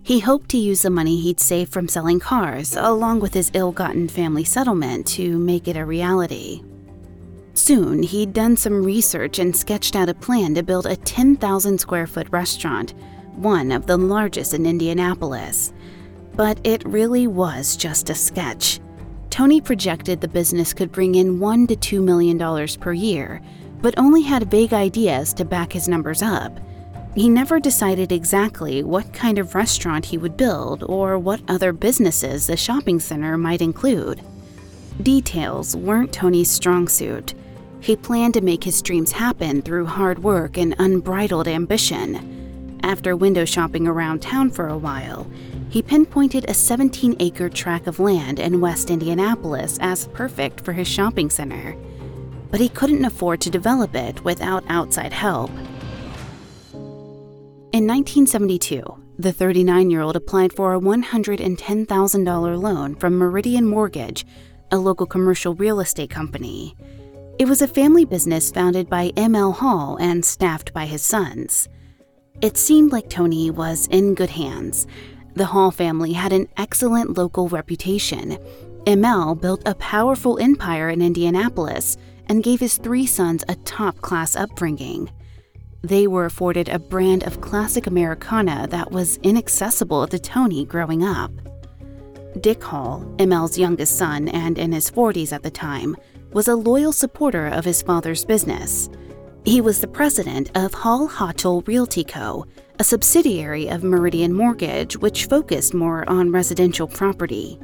He 0.03 0.19
hoped 0.19 0.49
to 0.49 0.57
use 0.57 0.83
the 0.83 0.89
money 0.89 1.19
he'd 1.19 1.39
saved 1.39 1.73
from 1.73 1.87
selling 1.87 2.19
cars, 2.19 2.75
along 2.75 3.19
with 3.19 3.33
his 3.33 3.51
ill 3.53 3.71
gotten 3.71 4.07
family 4.07 4.45
settlement, 4.45 5.05
to 5.07 5.37
make 5.37 5.67
it 5.67 5.75
a 5.75 5.85
reality. 5.85 6.63
Soon, 7.53 8.01
he'd 8.03 8.31
done 8.31 8.55
some 8.55 8.85
research 8.85 9.37
and 9.37 9.55
sketched 9.55 9.95
out 9.95 10.07
a 10.07 10.13
plan 10.13 10.55
to 10.55 10.63
build 10.63 10.85
a 10.85 10.95
10,000 10.95 11.77
square 11.77 12.07
foot 12.07 12.27
restaurant, 12.31 12.93
one 13.35 13.71
of 13.71 13.85
the 13.85 13.97
largest 13.97 14.53
in 14.53 14.65
Indianapolis. 14.65 15.73
But 16.35 16.59
it 16.63 16.85
really 16.85 17.27
was 17.27 17.75
just 17.75 18.09
a 18.09 18.15
sketch. 18.15 18.79
Tony 19.29 19.61
projected 19.61 20.21
the 20.21 20.27
business 20.27 20.73
could 20.73 20.91
bring 20.91 21.15
in 21.15 21.39
one 21.39 21.67
to 21.67 21.75
two 21.75 22.01
million 22.01 22.37
dollars 22.37 22.75
per 22.75 22.93
year, 22.93 23.41
but 23.81 23.97
only 23.97 24.21
had 24.21 24.51
vague 24.51 24.73
ideas 24.73 25.33
to 25.33 25.45
back 25.45 25.71
his 25.71 25.87
numbers 25.87 26.21
up. 26.21 26.59
He 27.15 27.29
never 27.29 27.59
decided 27.59 28.11
exactly 28.11 28.83
what 28.83 29.13
kind 29.13 29.39
of 29.39 29.55
restaurant 29.55 30.05
he 30.05 30.17
would 30.17 30.37
build 30.37 30.83
or 30.83 31.17
what 31.17 31.41
other 31.47 31.73
businesses 31.73 32.47
the 32.47 32.57
shopping 32.57 32.99
center 32.99 33.37
might 33.37 33.61
include. 33.61 34.21
Details 35.01 35.75
weren't 35.75 36.13
Tony's 36.13 36.49
strong 36.49 36.87
suit. 36.87 37.33
He 37.81 37.95
planned 37.95 38.33
to 38.35 38.41
make 38.41 38.63
his 38.63 38.81
dreams 38.81 39.11
happen 39.11 39.61
through 39.61 39.85
hard 39.85 40.21
work 40.21 40.57
and 40.57 40.75
unbridled 40.79 41.47
ambition. 41.47 42.79
After 42.83 43.15
window 43.15 43.45
shopping 43.45 43.87
around 43.87 44.21
town 44.21 44.51
for 44.51 44.67
a 44.67 44.77
while, 44.77 45.25
he 45.69 45.81
pinpointed 45.83 46.45
a 46.47 46.53
17 46.53 47.15
acre 47.19 47.49
tract 47.49 47.87
of 47.87 47.99
land 47.99 48.39
in 48.39 48.59
West 48.59 48.89
Indianapolis 48.89 49.77
as 49.81 50.07
perfect 50.09 50.61
for 50.61 50.73
his 50.73 50.87
shopping 50.87 51.29
center. 51.29 51.75
But 52.49 52.59
he 52.59 52.69
couldn't 52.69 53.05
afford 53.05 53.41
to 53.41 53.51
develop 53.51 53.95
it 53.95 54.23
without 54.23 54.63
outside 54.67 55.13
help. 55.13 55.51
In 57.71 57.85
1972, 57.85 58.81
the 59.19 59.31
39 59.31 59.91
year 59.91 60.01
old 60.01 60.15
applied 60.15 60.53
for 60.53 60.73
a 60.73 60.79
$110,000 60.79 62.61
loan 62.61 62.95
from 62.95 63.17
Meridian 63.17 63.65
Mortgage, 63.65 64.25
a 64.71 64.77
local 64.77 65.05
commercial 65.05 65.53
real 65.53 65.79
estate 65.79 66.09
company. 66.09 66.75
It 67.37 67.47
was 67.47 67.61
a 67.61 67.67
family 67.67 68.05
business 68.05 68.51
founded 68.51 68.89
by 68.89 69.13
M.L. 69.15 69.51
Hall 69.51 69.97
and 70.01 70.25
staffed 70.25 70.73
by 70.73 70.87
his 70.87 71.03
sons. 71.03 71.69
It 72.41 72.57
seemed 72.57 72.91
like 72.91 73.09
Tony 73.09 73.51
was 73.51 73.87
in 73.87 74.15
good 74.15 74.29
hands. 74.31 74.87
The 75.39 75.45
Hall 75.45 75.71
family 75.71 76.11
had 76.11 76.33
an 76.33 76.49
excellent 76.57 77.17
local 77.17 77.47
reputation. 77.47 78.37
M.L. 78.85 79.35
built 79.35 79.61
a 79.65 79.73
powerful 79.75 80.37
empire 80.37 80.89
in 80.89 81.01
Indianapolis 81.01 81.95
and 82.25 82.43
gave 82.43 82.59
his 82.59 82.77
three 82.77 83.05
sons 83.05 83.45
a 83.47 83.55
top 83.55 84.01
class 84.01 84.35
upbringing. 84.35 85.09
They 85.81 86.07
were 86.07 86.25
afforded 86.25 86.67
a 86.67 86.77
brand 86.77 87.23
of 87.23 87.39
classic 87.39 87.87
Americana 87.87 88.67
that 88.71 88.91
was 88.91 89.15
inaccessible 89.23 90.07
to 90.07 90.19
Tony 90.19 90.65
growing 90.65 91.05
up. 91.05 91.31
Dick 92.41 92.61
Hall, 92.61 93.05
ML's 93.17 93.57
youngest 93.57 93.97
son 93.97 94.27
and 94.27 94.59
in 94.59 94.73
his 94.73 94.91
40s 94.91 95.31
at 95.31 95.43
the 95.43 95.49
time, 95.49 95.95
was 96.33 96.49
a 96.49 96.55
loyal 96.57 96.91
supporter 96.91 97.47
of 97.47 97.63
his 97.63 97.81
father's 97.81 98.25
business. 98.25 98.89
He 99.45 99.61
was 99.61 99.79
the 99.79 99.87
president 99.87 100.51
of 100.55 100.73
Hall 100.73 101.07
Hottel 101.07 101.65
Realty 101.65 102.03
Co., 102.03 102.45
a 102.79 102.83
subsidiary 102.83 103.67
of 103.67 103.83
Meridian 103.83 104.33
Mortgage, 104.33 104.95
which 104.95 105.25
focused 105.25 105.73
more 105.73 106.09
on 106.09 106.31
residential 106.31 106.87
property. 106.87 107.59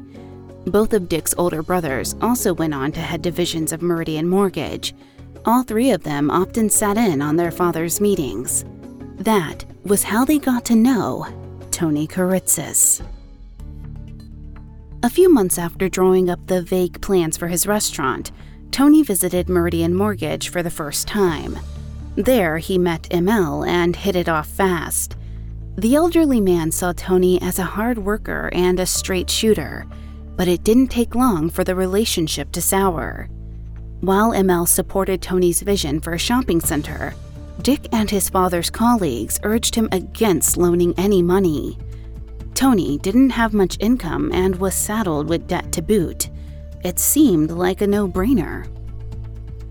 Both 0.65 0.91
of 0.91 1.07
Dick's 1.07 1.33
older 1.37 1.63
brothers 1.63 2.15
also 2.19 2.53
went 2.53 2.73
on 2.73 2.91
to 2.91 2.99
head 2.99 3.21
divisions 3.21 3.71
of 3.71 3.81
Meridian 3.81 4.27
Mortgage. 4.27 4.93
All 5.45 5.63
three 5.63 5.91
of 5.91 6.03
them 6.03 6.29
often 6.29 6.69
sat 6.69 6.97
in 6.97 7.21
on 7.21 7.37
their 7.37 7.51
father's 7.51 8.01
meetings. 8.01 8.65
That 9.15 9.63
was 9.85 10.03
how 10.03 10.25
they 10.25 10.37
got 10.37 10.65
to 10.65 10.75
know 10.75 11.27
Tony 11.71 12.07
Kiritsis. 12.07 13.01
A 15.01 15.09
few 15.09 15.31
months 15.31 15.57
after 15.57 15.87
drawing 15.87 16.29
up 16.29 16.45
the 16.47 16.61
vague 16.61 16.99
plans 16.99 17.37
for 17.37 17.47
his 17.47 17.65
restaurant, 17.65 18.33
Tony 18.71 19.01
visited 19.01 19.47
Meridian 19.47 19.93
Mortgage 19.93 20.49
for 20.49 20.61
the 20.61 20.69
first 20.69 21.07
time. 21.07 21.57
There, 22.15 22.57
he 22.57 22.77
met 22.77 23.09
ML 23.11 23.67
and 23.67 23.95
hit 23.95 24.15
it 24.15 24.29
off 24.29 24.47
fast. 24.47 25.17
The 25.77 25.95
elderly 25.95 26.39
man 26.39 26.71
saw 26.71 26.93
Tony 26.93 27.41
as 27.41 27.59
a 27.59 27.63
hard 27.63 27.97
worker 27.97 28.49
and 28.53 28.79
a 28.79 28.85
straight 28.85 29.29
shooter, 29.29 29.85
but 30.37 30.47
it 30.47 30.63
didn't 30.63 30.87
take 30.87 31.15
long 31.15 31.49
for 31.49 31.65
the 31.65 31.75
relationship 31.75 32.51
to 32.53 32.61
sour. 32.61 33.27
While 33.99 34.31
ML 34.31 34.67
supported 34.67 35.21
Tony's 35.21 35.61
vision 35.61 35.99
for 35.99 36.13
a 36.13 36.17
shopping 36.19 36.61
center, 36.61 37.13
Dick 37.61 37.87
and 37.91 38.09
his 38.09 38.29
father's 38.29 38.69
colleagues 38.69 39.39
urged 39.43 39.75
him 39.75 39.89
against 39.91 40.55
loaning 40.55 40.93
any 40.97 41.21
money. 41.21 41.77
Tony 42.53 42.97
didn't 42.99 43.31
have 43.31 43.53
much 43.53 43.77
income 43.81 44.31
and 44.31 44.55
was 44.55 44.75
saddled 44.75 45.27
with 45.27 45.47
debt 45.47 45.71
to 45.73 45.81
boot. 45.81 46.29
It 46.83 46.99
seemed 46.99 47.51
like 47.51 47.81
a 47.81 47.87
no 47.87 48.07
brainer. 48.07 48.67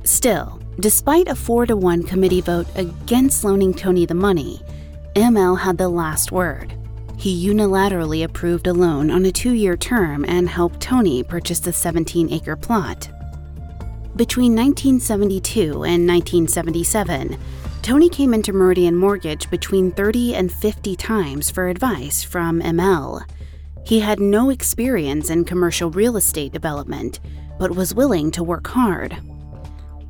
Still, 0.04 0.60
despite 0.80 1.28
a 1.28 1.34
4 1.34 1.66
to 1.66 1.76
1 1.76 2.02
committee 2.02 2.40
vote 2.40 2.66
against 2.74 3.44
loaning 3.44 3.72
Tony 3.72 4.06
the 4.06 4.14
money, 4.14 4.60
ML 5.14 5.58
had 5.58 5.78
the 5.78 5.88
last 5.88 6.32
word. 6.32 6.74
He 7.16 7.46
unilaterally 7.46 8.24
approved 8.24 8.66
a 8.66 8.72
loan 8.72 9.10
on 9.10 9.24
a 9.24 9.32
two 9.32 9.52
year 9.52 9.76
term 9.76 10.24
and 10.26 10.48
helped 10.48 10.80
Tony 10.80 11.22
purchase 11.22 11.60
the 11.60 11.72
17 11.72 12.32
acre 12.32 12.56
plot. 12.56 13.08
Between 14.16 14.54
1972 14.54 15.62
and 15.84 16.06
1977, 16.06 17.38
Tony 17.82 18.08
came 18.08 18.32
into 18.32 18.52
Meridian 18.52 18.96
Mortgage 18.96 19.50
between 19.50 19.92
30 19.92 20.34
and 20.34 20.52
50 20.52 20.96
times 20.96 21.50
for 21.50 21.68
advice 21.68 22.22
from 22.22 22.60
ML. 22.60 23.22
He 23.84 24.00
had 24.00 24.20
no 24.20 24.50
experience 24.50 25.30
in 25.30 25.44
commercial 25.44 25.90
real 25.90 26.16
estate 26.16 26.52
development, 26.52 27.20
but 27.58 27.76
was 27.76 27.94
willing 27.94 28.30
to 28.32 28.42
work 28.42 28.66
hard. 28.66 29.16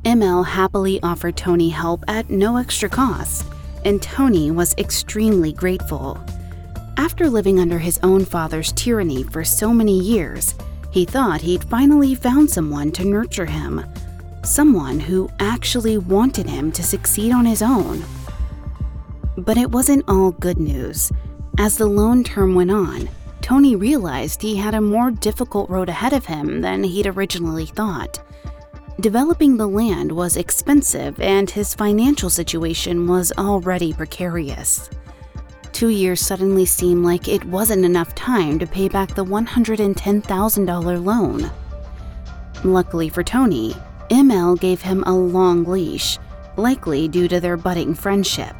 ML 0.05 0.45
happily 0.45 1.01
offered 1.01 1.35
Tony 1.35 1.69
help 1.69 2.05
at 2.07 2.29
no 2.29 2.57
extra 2.57 2.87
cost, 2.87 3.43
and 3.85 3.99
Tony 3.99 4.51
was 4.51 4.75
extremely 4.77 5.51
grateful. 5.51 6.23
After 6.95 7.27
living 7.27 7.59
under 7.59 7.79
his 7.79 7.99
own 8.03 8.23
father's 8.23 8.71
tyranny 8.73 9.23
for 9.23 9.43
so 9.43 9.73
many 9.73 9.99
years, 9.99 10.53
he 10.91 11.05
thought 11.05 11.41
he'd 11.41 11.63
finally 11.63 12.13
found 12.13 12.51
someone 12.51 12.91
to 12.91 13.03
nurture 13.03 13.47
him, 13.47 13.83
someone 14.43 14.99
who 14.99 15.27
actually 15.39 15.97
wanted 15.97 16.47
him 16.47 16.71
to 16.73 16.83
succeed 16.83 17.31
on 17.31 17.45
his 17.45 17.63
own. 17.63 18.03
But 19.39 19.57
it 19.57 19.71
wasn't 19.71 20.05
all 20.07 20.33
good 20.33 20.59
news. 20.59 21.11
As 21.57 21.77
the 21.77 21.87
loan 21.87 22.23
term 22.23 22.53
went 22.53 22.69
on, 22.69 23.09
Tony 23.41 23.75
realized 23.75 24.43
he 24.43 24.55
had 24.55 24.75
a 24.75 24.81
more 24.81 25.09
difficult 25.09 25.67
road 25.67 25.89
ahead 25.89 26.13
of 26.13 26.27
him 26.27 26.61
than 26.61 26.83
he'd 26.83 27.07
originally 27.07 27.65
thought. 27.65 28.19
Developing 29.01 29.57
the 29.57 29.67
land 29.67 30.09
was 30.09 30.37
expensive, 30.37 31.19
and 31.19 31.49
his 31.49 31.75
financial 31.75 32.29
situation 32.29 33.07
was 33.07 33.33
already 33.37 33.91
precarious. 33.91 34.89
Two 35.73 35.89
years 35.89 36.21
suddenly 36.21 36.65
seemed 36.65 37.03
like 37.03 37.27
it 37.27 37.43
wasn't 37.43 37.83
enough 37.83 38.15
time 38.15 38.57
to 38.57 38.65
pay 38.65 38.87
back 38.87 39.13
the 39.13 39.25
$110,000 39.25 41.03
loan. 41.03 41.51
Luckily 42.63 43.09
for 43.09 43.21
Tony, 43.21 43.75
ML 44.09 44.57
gave 44.57 44.81
him 44.81 45.03
a 45.03 45.13
long 45.13 45.65
leash, 45.65 46.17
likely 46.55 47.09
due 47.09 47.27
to 47.27 47.41
their 47.41 47.57
budding 47.57 47.93
friendship. 47.93 48.55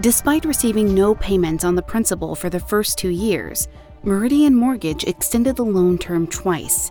Despite 0.00 0.44
receiving 0.44 0.96
no 0.96 1.14
payments 1.14 1.62
on 1.62 1.76
the 1.76 1.82
principal 1.82 2.34
for 2.34 2.50
the 2.50 2.58
first 2.58 2.98
two 2.98 3.10
years, 3.10 3.68
Meridian 4.02 4.56
Mortgage 4.56 5.04
extended 5.04 5.54
the 5.54 5.64
loan 5.64 5.96
term 5.96 6.26
twice. 6.26 6.90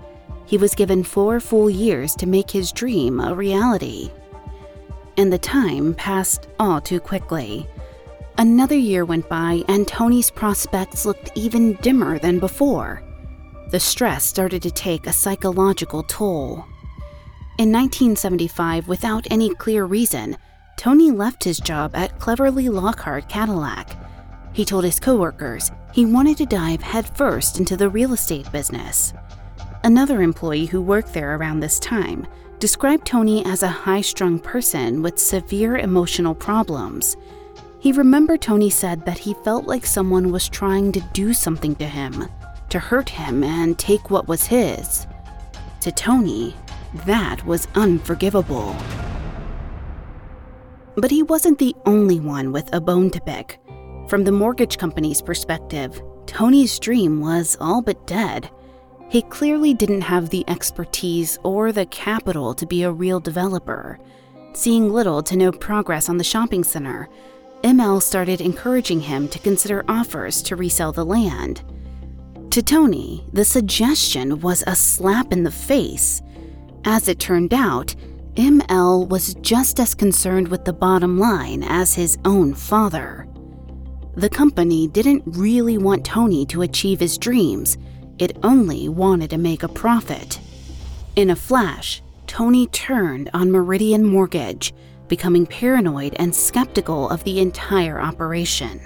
He 0.51 0.57
was 0.57 0.75
given 0.75 1.05
four 1.05 1.39
full 1.39 1.69
years 1.69 2.13
to 2.15 2.27
make 2.27 2.51
his 2.51 2.73
dream 2.73 3.21
a 3.21 3.33
reality. 3.33 4.11
And 5.15 5.31
the 5.31 5.37
time 5.37 5.93
passed 5.93 6.49
all 6.59 6.81
too 6.81 6.99
quickly. 6.99 7.69
Another 8.37 8.75
year 8.75 9.05
went 9.05 9.29
by, 9.29 9.63
and 9.69 9.87
Tony's 9.87 10.29
prospects 10.29 11.05
looked 11.05 11.31
even 11.35 11.75
dimmer 11.75 12.19
than 12.19 12.37
before. 12.37 13.01
The 13.69 13.79
stress 13.79 14.25
started 14.25 14.61
to 14.63 14.71
take 14.71 15.07
a 15.07 15.13
psychological 15.13 16.03
toll. 16.03 16.65
In 17.57 17.71
1975, 17.71 18.89
without 18.89 19.25
any 19.31 19.55
clear 19.55 19.85
reason, 19.85 20.35
Tony 20.75 21.11
left 21.11 21.45
his 21.45 21.61
job 21.61 21.95
at 21.95 22.19
Cleverly 22.19 22.67
Lockhart 22.67 23.29
Cadillac. 23.29 23.97
He 24.51 24.65
told 24.65 24.83
his 24.83 24.99
coworkers 24.99 25.71
he 25.93 26.05
wanted 26.05 26.35
to 26.39 26.45
dive 26.45 26.81
headfirst 26.81 27.57
into 27.57 27.77
the 27.77 27.87
real 27.87 28.11
estate 28.11 28.51
business. 28.51 29.13
Another 29.83 30.21
employee 30.21 30.67
who 30.67 30.79
worked 30.79 31.11
there 31.11 31.35
around 31.35 31.59
this 31.59 31.79
time 31.79 32.27
described 32.59 33.05
Tony 33.05 33.43
as 33.45 33.63
a 33.63 33.67
high 33.67 34.01
strung 34.01 34.37
person 34.37 35.01
with 35.01 35.17
severe 35.17 35.77
emotional 35.77 36.35
problems. 36.35 37.17
He 37.79 37.91
remembered 37.91 38.41
Tony 38.41 38.69
said 38.69 39.03
that 39.05 39.17
he 39.17 39.33
felt 39.43 39.65
like 39.65 39.87
someone 39.87 40.31
was 40.31 40.47
trying 40.47 40.91
to 40.91 41.01
do 41.13 41.33
something 41.33 41.75
to 41.77 41.87
him, 41.87 42.27
to 42.69 42.77
hurt 42.77 43.09
him 43.09 43.43
and 43.43 43.79
take 43.79 44.11
what 44.11 44.27
was 44.27 44.45
his. 44.45 45.07
To 45.79 45.91
Tony, 45.91 46.53
that 47.07 47.43
was 47.47 47.67
unforgivable. 47.73 48.75
But 50.95 51.09
he 51.09 51.23
wasn't 51.23 51.57
the 51.57 51.75
only 51.87 52.19
one 52.19 52.51
with 52.51 52.71
a 52.71 52.79
bone 52.79 53.09
to 53.09 53.21
pick. 53.21 53.57
From 54.07 54.25
the 54.25 54.31
mortgage 54.31 54.77
company's 54.77 55.23
perspective, 55.23 55.99
Tony's 56.27 56.77
dream 56.77 57.19
was 57.19 57.57
all 57.59 57.81
but 57.81 58.05
dead. 58.05 58.51
He 59.11 59.23
clearly 59.23 59.73
didn't 59.73 60.01
have 60.01 60.29
the 60.29 60.45
expertise 60.47 61.37
or 61.43 61.73
the 61.73 61.85
capital 61.87 62.53
to 62.53 62.65
be 62.65 62.83
a 62.83 62.91
real 62.93 63.19
developer. 63.19 63.99
Seeing 64.53 64.89
little 64.89 65.21
to 65.23 65.35
no 65.35 65.51
progress 65.51 66.07
on 66.07 66.15
the 66.15 66.23
shopping 66.23 66.63
center, 66.63 67.09
ML 67.61 68.01
started 68.01 68.39
encouraging 68.39 69.01
him 69.01 69.27
to 69.27 69.37
consider 69.37 69.83
offers 69.89 70.41
to 70.43 70.55
resell 70.55 70.93
the 70.93 71.03
land. 71.03 71.61
To 72.51 72.63
Tony, 72.63 73.25
the 73.33 73.43
suggestion 73.43 74.39
was 74.39 74.63
a 74.65 74.77
slap 74.77 75.33
in 75.33 75.43
the 75.43 75.51
face. 75.51 76.21
As 76.85 77.09
it 77.09 77.19
turned 77.19 77.53
out, 77.53 77.93
ML 78.35 79.09
was 79.09 79.33
just 79.41 79.81
as 79.81 79.93
concerned 79.93 80.47
with 80.47 80.63
the 80.63 80.71
bottom 80.71 81.19
line 81.19 81.63
as 81.63 81.95
his 81.95 82.17
own 82.23 82.53
father. 82.53 83.27
The 84.15 84.29
company 84.29 84.87
didn't 84.87 85.23
really 85.25 85.77
want 85.77 86.05
Tony 86.05 86.45
to 86.45 86.61
achieve 86.61 87.01
his 87.01 87.17
dreams, 87.17 87.77
it 88.19 88.37
only 88.43 88.89
wanted 88.89 89.29
to 89.31 89.37
make 89.37 89.63
a 89.63 89.67
profit. 89.67 90.39
In 91.15 91.29
a 91.29 91.35
flash, 91.35 92.01
Tony 92.27 92.67
turned 92.67 93.29
on 93.33 93.51
Meridian 93.51 94.05
Mortgage, 94.05 94.73
becoming 95.07 95.45
paranoid 95.45 96.15
and 96.17 96.33
skeptical 96.33 97.09
of 97.09 97.23
the 97.23 97.39
entire 97.39 97.99
operation. 97.99 98.79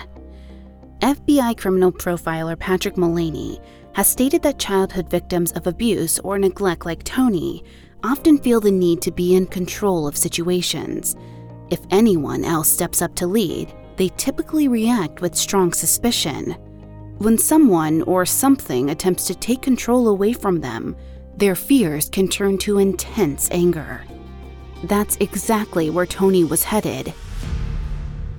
FBI 1.02 1.56
criminal 1.58 1.92
profiler 1.92 2.58
Patrick 2.58 2.98
Mullaney 2.98 3.62
has 3.94 4.08
stated 4.08 4.42
that 4.42 4.58
childhood 4.58 5.10
victims 5.10 5.52
of 5.52 5.68
abuse 5.68 6.18
or 6.20 6.40
neglect 6.40 6.86
like 6.86 7.04
Tony 7.04 7.64
often 8.04 8.38
feel 8.40 8.60
the 8.60 8.72
need 8.72 9.02
to 9.02 9.12
be 9.12 9.36
in 9.36 9.46
control 9.46 10.08
of 10.08 10.18
situations. 10.18 11.16
If 11.70 11.80
anyone 11.92 12.44
else 12.44 12.70
steps 12.70 13.02
up 13.02 13.16
to 13.16 13.28
lead, 13.28 13.74
they 13.98 14.10
typically 14.18 14.68
react 14.68 15.22
with 15.22 15.36
strong 15.36 15.74
suspicion. 15.74 16.56
When 17.18 17.38
someone 17.38 18.02
or 18.02 18.26
something 18.26 18.90
attempts 18.90 19.26
to 19.28 19.36
take 19.36 19.62
control 19.62 20.10
away 20.10 20.34
from 20.34 20.60
them, 20.60 20.98
their 21.38 21.56
fears 21.56 22.10
can 22.10 22.28
turn 22.28 22.58
to 22.60 22.78
intense 22.78 23.50
anger. 23.52 24.04
That's 24.84 25.16
exactly 25.22 25.90
where 25.90 26.06
Tony 26.06 26.44
was 26.44 26.66
headed. 26.66 27.14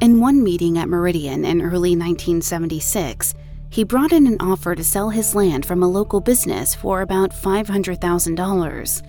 In 0.00 0.21
one 0.21 0.45
meeting 0.45 0.76
at 0.76 0.90
Meridian 0.90 1.47
in 1.47 1.62
early 1.62 1.97
1976, 1.97 3.35
he 3.71 3.83
brought 3.83 4.12
in 4.12 4.26
an 4.26 4.37
offer 4.40 4.75
to 4.75 4.85
sell 4.85 5.09
his 5.09 5.35
land 5.35 5.64
from 5.64 5.83
a 5.83 5.88
local 5.88 6.21
business 6.21 6.75
for 6.75 7.00
about 7.00 7.30
$500,000. 7.30 9.02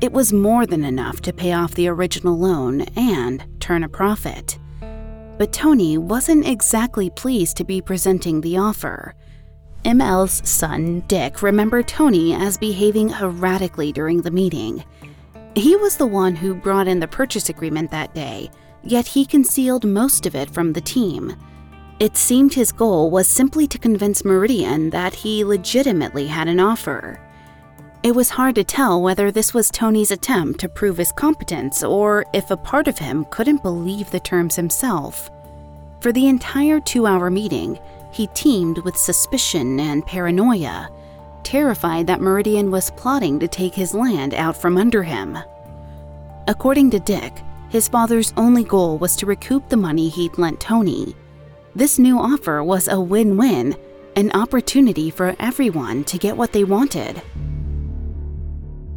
It 0.00 0.12
was 0.12 0.32
more 0.32 0.64
than 0.66 0.82
enough 0.82 1.20
to 1.22 1.32
pay 1.34 1.52
off 1.52 1.74
the 1.74 1.88
original 1.88 2.38
loan 2.38 2.82
and 2.96 3.44
turn 3.60 3.84
a 3.84 3.88
profit. 3.88 4.58
But 5.40 5.54
Tony 5.54 5.96
wasn't 5.96 6.46
exactly 6.46 7.08
pleased 7.08 7.56
to 7.56 7.64
be 7.64 7.80
presenting 7.80 8.42
the 8.42 8.58
offer. 8.58 9.14
ML's 9.86 10.46
son, 10.46 11.02
Dick, 11.08 11.40
remembered 11.40 11.88
Tony 11.88 12.34
as 12.34 12.58
behaving 12.58 13.12
erratically 13.12 13.90
during 13.90 14.20
the 14.20 14.30
meeting. 14.30 14.84
He 15.54 15.76
was 15.76 15.96
the 15.96 16.06
one 16.06 16.36
who 16.36 16.54
brought 16.54 16.86
in 16.86 17.00
the 17.00 17.08
purchase 17.08 17.48
agreement 17.48 17.90
that 17.90 18.14
day, 18.14 18.50
yet 18.84 19.06
he 19.06 19.24
concealed 19.24 19.86
most 19.86 20.26
of 20.26 20.34
it 20.36 20.50
from 20.50 20.74
the 20.74 20.82
team. 20.82 21.34
It 22.00 22.18
seemed 22.18 22.52
his 22.52 22.70
goal 22.70 23.10
was 23.10 23.26
simply 23.26 23.66
to 23.68 23.78
convince 23.78 24.26
Meridian 24.26 24.90
that 24.90 25.14
he 25.14 25.42
legitimately 25.42 26.26
had 26.26 26.48
an 26.48 26.60
offer. 26.60 27.18
It 28.02 28.14
was 28.14 28.30
hard 28.30 28.54
to 28.54 28.64
tell 28.64 29.02
whether 29.02 29.30
this 29.30 29.52
was 29.52 29.70
Tony's 29.70 30.10
attempt 30.10 30.60
to 30.60 30.70
prove 30.70 30.96
his 30.96 31.12
competence 31.12 31.82
or 31.82 32.24
if 32.32 32.50
a 32.50 32.56
part 32.56 32.88
of 32.88 32.96
him 32.96 33.26
couldn't 33.28 33.62
believe 33.62 34.10
the 34.10 34.20
terms 34.20 34.56
himself. 34.56 35.30
For 36.00 36.10
the 36.10 36.26
entire 36.26 36.80
two 36.80 37.06
hour 37.06 37.28
meeting, 37.28 37.78
he 38.10 38.26
teemed 38.28 38.78
with 38.78 38.96
suspicion 38.96 39.78
and 39.78 40.06
paranoia, 40.06 40.88
terrified 41.42 42.06
that 42.06 42.22
Meridian 42.22 42.70
was 42.70 42.90
plotting 42.92 43.38
to 43.38 43.48
take 43.48 43.74
his 43.74 43.92
land 43.92 44.32
out 44.32 44.56
from 44.56 44.78
under 44.78 45.02
him. 45.02 45.36
According 46.48 46.92
to 46.92 47.00
Dick, 47.00 47.34
his 47.68 47.86
father's 47.86 48.32
only 48.38 48.64
goal 48.64 48.96
was 48.96 49.14
to 49.16 49.26
recoup 49.26 49.68
the 49.68 49.76
money 49.76 50.08
he'd 50.08 50.38
lent 50.38 50.58
Tony. 50.58 51.14
This 51.74 51.98
new 51.98 52.18
offer 52.18 52.64
was 52.64 52.88
a 52.88 52.98
win 52.98 53.36
win, 53.36 53.76
an 54.16 54.32
opportunity 54.32 55.10
for 55.10 55.36
everyone 55.38 56.04
to 56.04 56.16
get 56.16 56.34
what 56.34 56.52
they 56.52 56.64
wanted. 56.64 57.20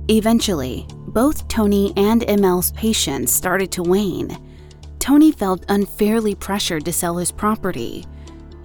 Eventually, 0.09 0.85
both 1.07 1.47
Tony 1.47 1.93
and 1.95 2.23
ML's 2.23 2.71
patience 2.73 3.31
started 3.31 3.71
to 3.71 3.83
wane. 3.83 4.37
Tony 4.99 5.31
felt 5.31 5.65
unfairly 5.69 6.35
pressured 6.35 6.83
to 6.85 6.91
sell 6.91 7.17
his 7.17 7.31
property. 7.31 8.05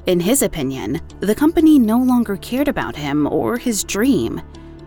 In 0.07 0.19
his 0.19 0.43
opinion, 0.43 1.01
the 1.21 1.35
company 1.35 1.79
no 1.79 1.99
longer 1.99 2.37
cared 2.39 2.67
about 2.67 2.97
him 2.97 3.27
or 3.27 3.57
his 3.57 3.85
dream. 3.85 4.41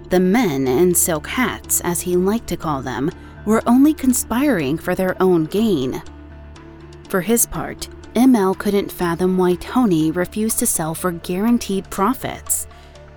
The 0.09 0.19
men 0.19 0.67
in 0.67 0.93
silk 0.93 1.27
hats, 1.27 1.79
as 1.81 2.01
he 2.01 2.17
liked 2.17 2.47
to 2.47 2.57
call 2.57 2.81
them, 2.81 3.11
were 3.45 3.63
only 3.65 3.93
conspiring 3.93 4.77
for 4.77 4.93
their 4.93 5.21
own 5.21 5.45
gain. 5.45 6.03
For 7.07 7.21
his 7.21 7.45
part, 7.45 7.87
ML 8.15 8.57
couldn't 8.57 8.91
fathom 8.91 9.37
why 9.37 9.55
Tony 9.55 10.11
refused 10.11 10.59
to 10.59 10.65
sell 10.65 10.93
for 10.93 11.13
guaranteed 11.13 11.89
profits. 11.89 12.67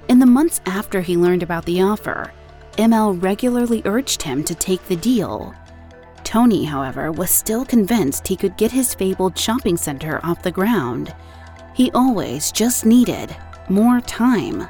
In 0.09 0.21
the 0.21 0.27
months 0.27 0.61
after 0.67 1.01
he 1.01 1.17
learned 1.17 1.43
about 1.43 1.65
the 1.65 1.83
offer, 1.83 2.33
ML 2.77 3.23
regularly 3.23 3.83
urged 3.85 4.23
him 4.23 4.43
to 4.45 4.55
take 4.55 4.85
the 4.87 4.97
deal. 4.97 5.55
Tony, 6.25 6.65
however, 6.65 7.13
was 7.13 7.31
still 7.31 7.65
convinced 7.65 8.27
he 8.27 8.37
could 8.37 8.57
get 8.57 8.73
his 8.73 8.95
fabled 8.95 9.39
shopping 9.39 9.77
center 9.77 10.21
off 10.25 10.43
the 10.43 10.51
ground. 10.51 11.15
He 11.75 11.91
always 11.93 12.51
just 12.51 12.85
needed 12.85 13.35
more 13.69 14.01
time. 14.01 14.67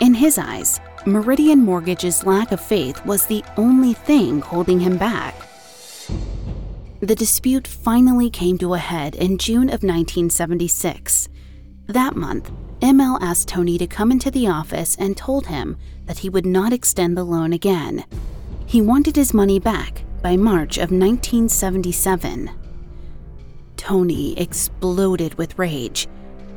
In 0.00 0.14
his 0.14 0.38
eyes, 0.38 0.80
Meridian 1.06 1.60
Mortgage's 1.60 2.24
lack 2.24 2.52
of 2.52 2.60
faith 2.60 3.04
was 3.06 3.26
the 3.26 3.44
only 3.56 3.92
thing 3.92 4.40
holding 4.40 4.80
him 4.80 4.96
back. 4.96 5.34
The 7.00 7.14
dispute 7.14 7.66
finally 7.66 8.30
came 8.30 8.56
to 8.58 8.74
a 8.74 8.78
head 8.78 9.14
in 9.14 9.38
June 9.38 9.68
of 9.68 9.82
1976. 9.82 11.28
That 11.86 12.16
month, 12.16 12.50
ML 12.80 13.18
asked 13.20 13.48
Tony 13.48 13.76
to 13.78 13.86
come 13.86 14.10
into 14.10 14.30
the 14.30 14.48
office 14.48 14.96
and 14.98 15.16
told 15.16 15.46
him 15.46 15.76
that 16.06 16.18
he 16.18 16.30
would 16.30 16.46
not 16.46 16.72
extend 16.72 17.16
the 17.16 17.24
loan 17.24 17.52
again. 17.52 18.04
He 18.66 18.80
wanted 18.80 19.16
his 19.16 19.34
money 19.34 19.58
back 19.58 20.02
by 20.22 20.36
March 20.36 20.78
of 20.78 20.90
1977. 20.90 22.50
Tony 23.76 24.38
exploded 24.38 25.34
with 25.34 25.58
rage. 25.58 26.08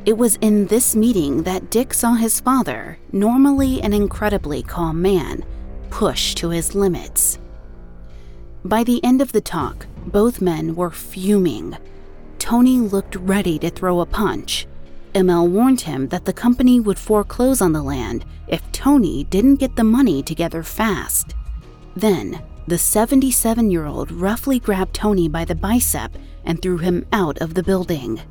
It 0.06 0.18
was 0.18 0.38
in 0.38 0.68
this 0.68 0.96
meeting 0.96 1.44
that 1.44 1.70
Dick 1.70 1.94
saw 1.94 2.14
his 2.14 2.40
father, 2.40 2.98
normally 3.12 3.82
an 3.82 3.92
incredibly 3.92 4.64
calm 4.64 5.02
man, 5.02 5.44
push 5.90 6.34
to 6.36 6.50
his 6.50 6.74
limits. 6.74 7.38
By 8.64 8.86
the 8.86 9.04
end 9.04 9.22
of 9.22 9.34
the 9.34 9.42
talk, 9.42 9.88
both 10.06 10.40
men 10.40 10.76
were 10.76 10.92
fuming. 10.92 11.78
Tony 12.40 12.78
looked 12.78 13.18
ready 13.18 13.60
to 13.60 13.70
throw 13.70 14.00
a 14.00 14.06
punch. 14.06 14.68
ML 15.18 15.50
warned 15.50 15.82
him 15.82 16.10
that 16.10 16.26
the 16.26 16.32
company 16.32 16.80
would 16.80 17.00
foreclose 17.00 17.60
on 17.60 17.72
the 17.72 17.82
land 17.82 18.24
if 18.48 18.62
Tony 18.72 19.24
didn't 19.24 19.56
get 19.56 19.76
the 19.76 19.84
money 19.84 20.22
together 20.22 20.62
fast. 20.62 21.34
Then, 21.96 22.40
the 22.68 22.78
77 22.78 23.72
year 23.72 23.88
old 23.88 24.12
roughly 24.12 24.60
grabbed 24.60 24.94
Tony 24.94 25.28
by 25.28 25.44
the 25.44 25.56
bicep 25.56 26.12
and 26.46 26.62
threw 26.62 26.78
him 26.78 27.04
out 27.12 27.40
of 27.40 27.56
the 27.56 27.64
building. 27.64 28.22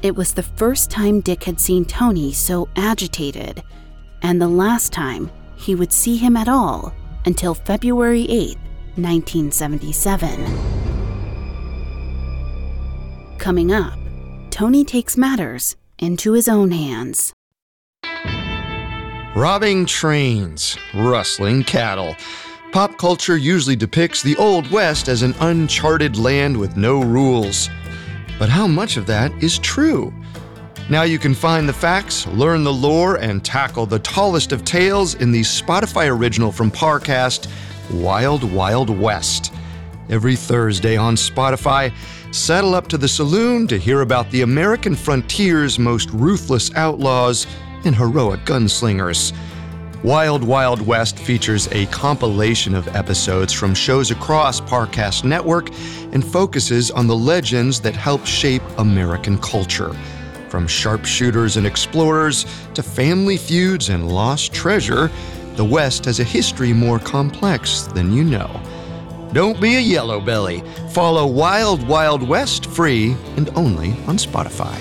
It 0.00 0.14
was 0.14 0.32
the 0.32 0.44
first 0.44 0.88
time 0.88 1.20
Dick 1.20 1.42
had 1.42 1.58
seen 1.58 1.84
Tony 1.84 2.32
so 2.32 2.68
agitated, 2.76 3.64
and 4.22 4.40
the 4.40 4.46
last 4.46 4.92
time 4.92 5.32
he 5.56 5.74
would 5.74 5.92
see 5.92 6.16
him 6.16 6.36
at 6.36 6.48
all 6.48 6.94
until 7.24 7.54
February 7.54 8.22
8, 8.28 8.56
1977. 8.94 10.46
Coming 13.38 13.72
up, 13.72 13.98
Tony 14.50 14.84
takes 14.84 15.16
matters 15.16 15.74
into 15.98 16.32
his 16.32 16.48
own 16.48 16.70
hands. 16.70 17.32
Robbing 19.34 19.86
trains, 19.86 20.76
rustling 20.94 21.62
cattle. 21.62 22.16
Pop 22.72 22.98
culture 22.98 23.36
usually 23.36 23.76
depicts 23.76 24.22
the 24.22 24.36
Old 24.36 24.70
West 24.70 25.08
as 25.08 25.22
an 25.22 25.34
uncharted 25.40 26.16
land 26.16 26.56
with 26.56 26.76
no 26.76 27.02
rules. 27.02 27.70
But 28.38 28.48
how 28.48 28.66
much 28.66 28.96
of 28.96 29.06
that 29.06 29.32
is 29.42 29.58
true? 29.58 30.12
Now 30.90 31.02
you 31.02 31.18
can 31.18 31.34
find 31.34 31.68
the 31.68 31.72
facts, 31.72 32.26
learn 32.28 32.64
the 32.64 32.72
lore, 32.72 33.16
and 33.16 33.44
tackle 33.44 33.84
the 33.84 33.98
tallest 33.98 34.52
of 34.52 34.64
tales 34.64 35.14
in 35.16 35.30
the 35.30 35.42
Spotify 35.42 36.08
original 36.08 36.50
from 36.50 36.70
Parcast, 36.70 37.46
Wild 37.90 38.42
Wild 38.52 38.90
West. 38.90 39.52
Every 40.08 40.34
Thursday 40.34 40.96
on 40.96 41.14
Spotify, 41.14 41.92
Saddle 42.30 42.74
up 42.74 42.88
to 42.88 42.98
the 42.98 43.08
saloon 43.08 43.66
to 43.68 43.78
hear 43.78 44.02
about 44.02 44.30
the 44.30 44.42
American 44.42 44.94
frontier's 44.94 45.78
most 45.78 46.10
ruthless 46.10 46.74
outlaws 46.74 47.46
and 47.86 47.96
heroic 47.96 48.40
gunslingers. 48.40 49.34
Wild 50.04 50.44
Wild 50.44 50.86
West 50.86 51.18
features 51.18 51.68
a 51.72 51.86
compilation 51.86 52.74
of 52.74 52.86
episodes 52.94 53.52
from 53.52 53.74
shows 53.74 54.10
across 54.10 54.60
Parcast 54.60 55.24
Network 55.24 55.70
and 56.12 56.24
focuses 56.24 56.90
on 56.90 57.06
the 57.06 57.16
legends 57.16 57.80
that 57.80 57.96
help 57.96 58.26
shape 58.26 58.62
American 58.76 59.38
culture. 59.38 59.96
From 60.50 60.66
sharpshooters 60.66 61.56
and 61.56 61.66
explorers 61.66 62.44
to 62.74 62.82
family 62.82 63.38
feuds 63.38 63.88
and 63.88 64.06
lost 64.06 64.52
treasure, 64.52 65.10
the 65.56 65.64
West 65.64 66.04
has 66.04 66.20
a 66.20 66.24
history 66.24 66.74
more 66.74 66.98
complex 66.98 67.82
than 67.94 68.12
you 68.12 68.22
know. 68.22 68.60
Don't 69.32 69.60
be 69.60 69.76
a 69.76 69.80
yellow 69.80 70.20
belly. 70.20 70.62
Follow 70.90 71.26
Wild 71.26 71.86
Wild 71.86 72.26
West 72.26 72.66
free 72.66 73.16
and 73.36 73.50
only 73.56 73.90
on 74.06 74.16
Spotify. 74.16 74.76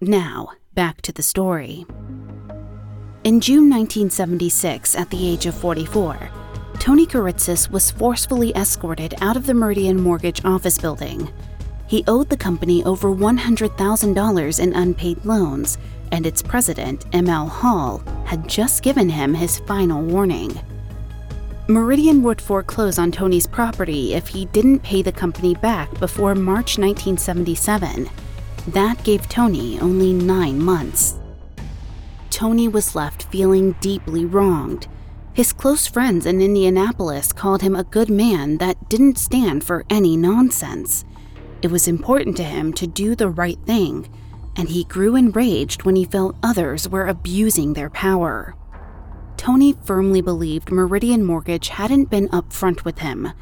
Now, 0.00 0.50
back 0.74 1.00
to 1.02 1.12
the 1.12 1.22
story. 1.22 1.86
In 3.24 3.40
June 3.40 3.70
1976, 3.70 4.94
at 4.96 5.08
the 5.08 5.28
age 5.28 5.46
of 5.46 5.54
44, 5.54 6.30
Tony 6.78 7.06
Kiritsis 7.06 7.70
was 7.70 7.90
forcefully 7.90 8.54
escorted 8.54 9.14
out 9.22 9.36
of 9.36 9.46
the 9.46 9.54
Meridian 9.54 9.98
Mortgage 9.98 10.44
office 10.44 10.76
building. 10.76 11.32
He 11.86 12.04
owed 12.06 12.28
the 12.28 12.36
company 12.36 12.84
over 12.84 13.08
$100,000 13.08 14.60
in 14.60 14.74
unpaid 14.74 15.24
loans, 15.24 15.78
and 16.14 16.26
its 16.26 16.42
president, 16.42 17.06
M.L. 17.12 17.48
Hall, 17.48 18.00
had 18.24 18.48
just 18.48 18.84
given 18.84 19.08
him 19.08 19.34
his 19.34 19.58
final 19.58 20.00
warning. 20.00 20.56
Meridian 21.66 22.22
would 22.22 22.40
foreclose 22.40 23.00
on 23.00 23.10
Tony's 23.10 23.48
property 23.48 24.14
if 24.14 24.28
he 24.28 24.44
didn't 24.46 24.84
pay 24.84 25.02
the 25.02 25.10
company 25.10 25.54
back 25.56 25.90
before 25.98 26.36
March 26.36 26.78
1977. 26.78 28.08
That 28.68 29.02
gave 29.02 29.28
Tony 29.28 29.80
only 29.80 30.12
nine 30.12 30.62
months. 30.62 31.18
Tony 32.30 32.68
was 32.68 32.94
left 32.94 33.24
feeling 33.24 33.72
deeply 33.80 34.24
wronged. 34.24 34.86
His 35.32 35.52
close 35.52 35.88
friends 35.88 36.26
in 36.26 36.40
Indianapolis 36.40 37.32
called 37.32 37.62
him 37.62 37.74
a 37.74 37.82
good 37.82 38.08
man 38.08 38.58
that 38.58 38.88
didn't 38.88 39.18
stand 39.18 39.64
for 39.64 39.84
any 39.90 40.16
nonsense. 40.16 41.04
It 41.60 41.72
was 41.72 41.88
important 41.88 42.36
to 42.36 42.44
him 42.44 42.72
to 42.74 42.86
do 42.86 43.16
the 43.16 43.28
right 43.28 43.58
thing, 43.66 44.08
and 44.56 44.68
he 44.68 44.84
grew 44.84 45.16
enraged 45.16 45.82
when 45.84 45.96
he 45.96 46.04
felt 46.04 46.36
others 46.42 46.88
were 46.88 47.06
abusing 47.06 47.72
their 47.72 47.90
power. 47.90 48.54
Tony 49.36 49.74
firmly 49.84 50.20
believed 50.20 50.70
Meridian 50.70 51.24
Mortgage 51.24 51.68
hadn't 51.68 52.10
been 52.10 52.28
upfront 52.28 52.84
with 52.84 53.00
him. 53.00 53.32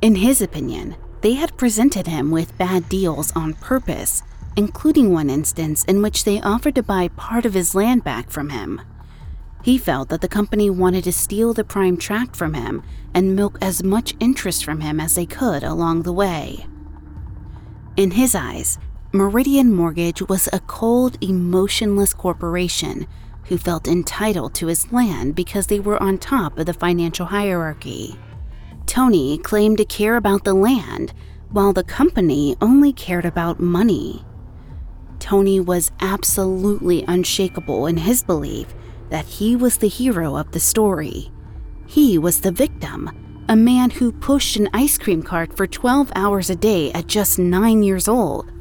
In 0.00 0.16
his 0.16 0.40
opinion, 0.40 0.96
they 1.20 1.32
had 1.32 1.56
presented 1.56 2.06
him 2.06 2.30
with 2.30 2.56
bad 2.58 2.88
deals 2.88 3.32
on 3.34 3.54
purpose, 3.54 4.22
including 4.56 5.12
one 5.12 5.30
instance 5.30 5.84
in 5.84 6.02
which 6.02 6.24
they 6.24 6.40
offered 6.40 6.74
to 6.76 6.82
buy 6.82 7.08
part 7.08 7.44
of 7.44 7.54
his 7.54 7.74
land 7.74 8.04
back 8.04 8.30
from 8.30 8.50
him. 8.50 8.80
He 9.62 9.78
felt 9.78 10.08
that 10.10 10.20
the 10.20 10.28
company 10.28 10.70
wanted 10.70 11.04
to 11.04 11.12
steal 11.12 11.52
the 11.52 11.64
prime 11.64 11.96
tract 11.96 12.36
from 12.36 12.54
him 12.54 12.82
and 13.12 13.34
milk 13.34 13.58
as 13.60 13.82
much 13.82 14.14
interest 14.20 14.64
from 14.64 14.80
him 14.80 15.00
as 15.00 15.14
they 15.14 15.26
could 15.26 15.64
along 15.64 16.02
the 16.02 16.12
way. 16.12 16.66
In 17.96 18.12
his 18.12 18.34
eyes, 18.34 18.78
Meridian 19.10 19.72
Mortgage 19.72 20.20
was 20.28 20.50
a 20.52 20.60
cold, 20.60 21.16
emotionless 21.24 22.12
corporation 22.12 23.06
who 23.44 23.56
felt 23.56 23.88
entitled 23.88 24.52
to 24.52 24.66
his 24.66 24.92
land 24.92 25.34
because 25.34 25.68
they 25.68 25.80
were 25.80 26.02
on 26.02 26.18
top 26.18 26.58
of 26.58 26.66
the 26.66 26.74
financial 26.74 27.24
hierarchy. 27.24 28.18
Tony 28.84 29.38
claimed 29.38 29.78
to 29.78 29.86
care 29.86 30.16
about 30.16 30.44
the 30.44 30.52
land, 30.52 31.14
while 31.50 31.72
the 31.72 31.82
company 31.82 32.54
only 32.60 32.92
cared 32.92 33.24
about 33.24 33.58
money. 33.58 34.22
Tony 35.18 35.58
was 35.58 35.90
absolutely 36.00 37.02
unshakable 37.08 37.86
in 37.86 37.96
his 37.96 38.22
belief 38.22 38.74
that 39.08 39.24
he 39.24 39.56
was 39.56 39.78
the 39.78 39.88
hero 39.88 40.36
of 40.36 40.52
the 40.52 40.60
story. 40.60 41.32
He 41.86 42.18
was 42.18 42.42
the 42.42 42.52
victim, 42.52 43.10
a 43.48 43.56
man 43.56 43.88
who 43.88 44.12
pushed 44.12 44.56
an 44.56 44.68
ice 44.74 44.98
cream 44.98 45.22
cart 45.22 45.56
for 45.56 45.66
12 45.66 46.12
hours 46.14 46.50
a 46.50 46.56
day 46.56 46.92
at 46.92 47.06
just 47.06 47.38
nine 47.38 47.82
years 47.82 48.06
old. 48.06 48.52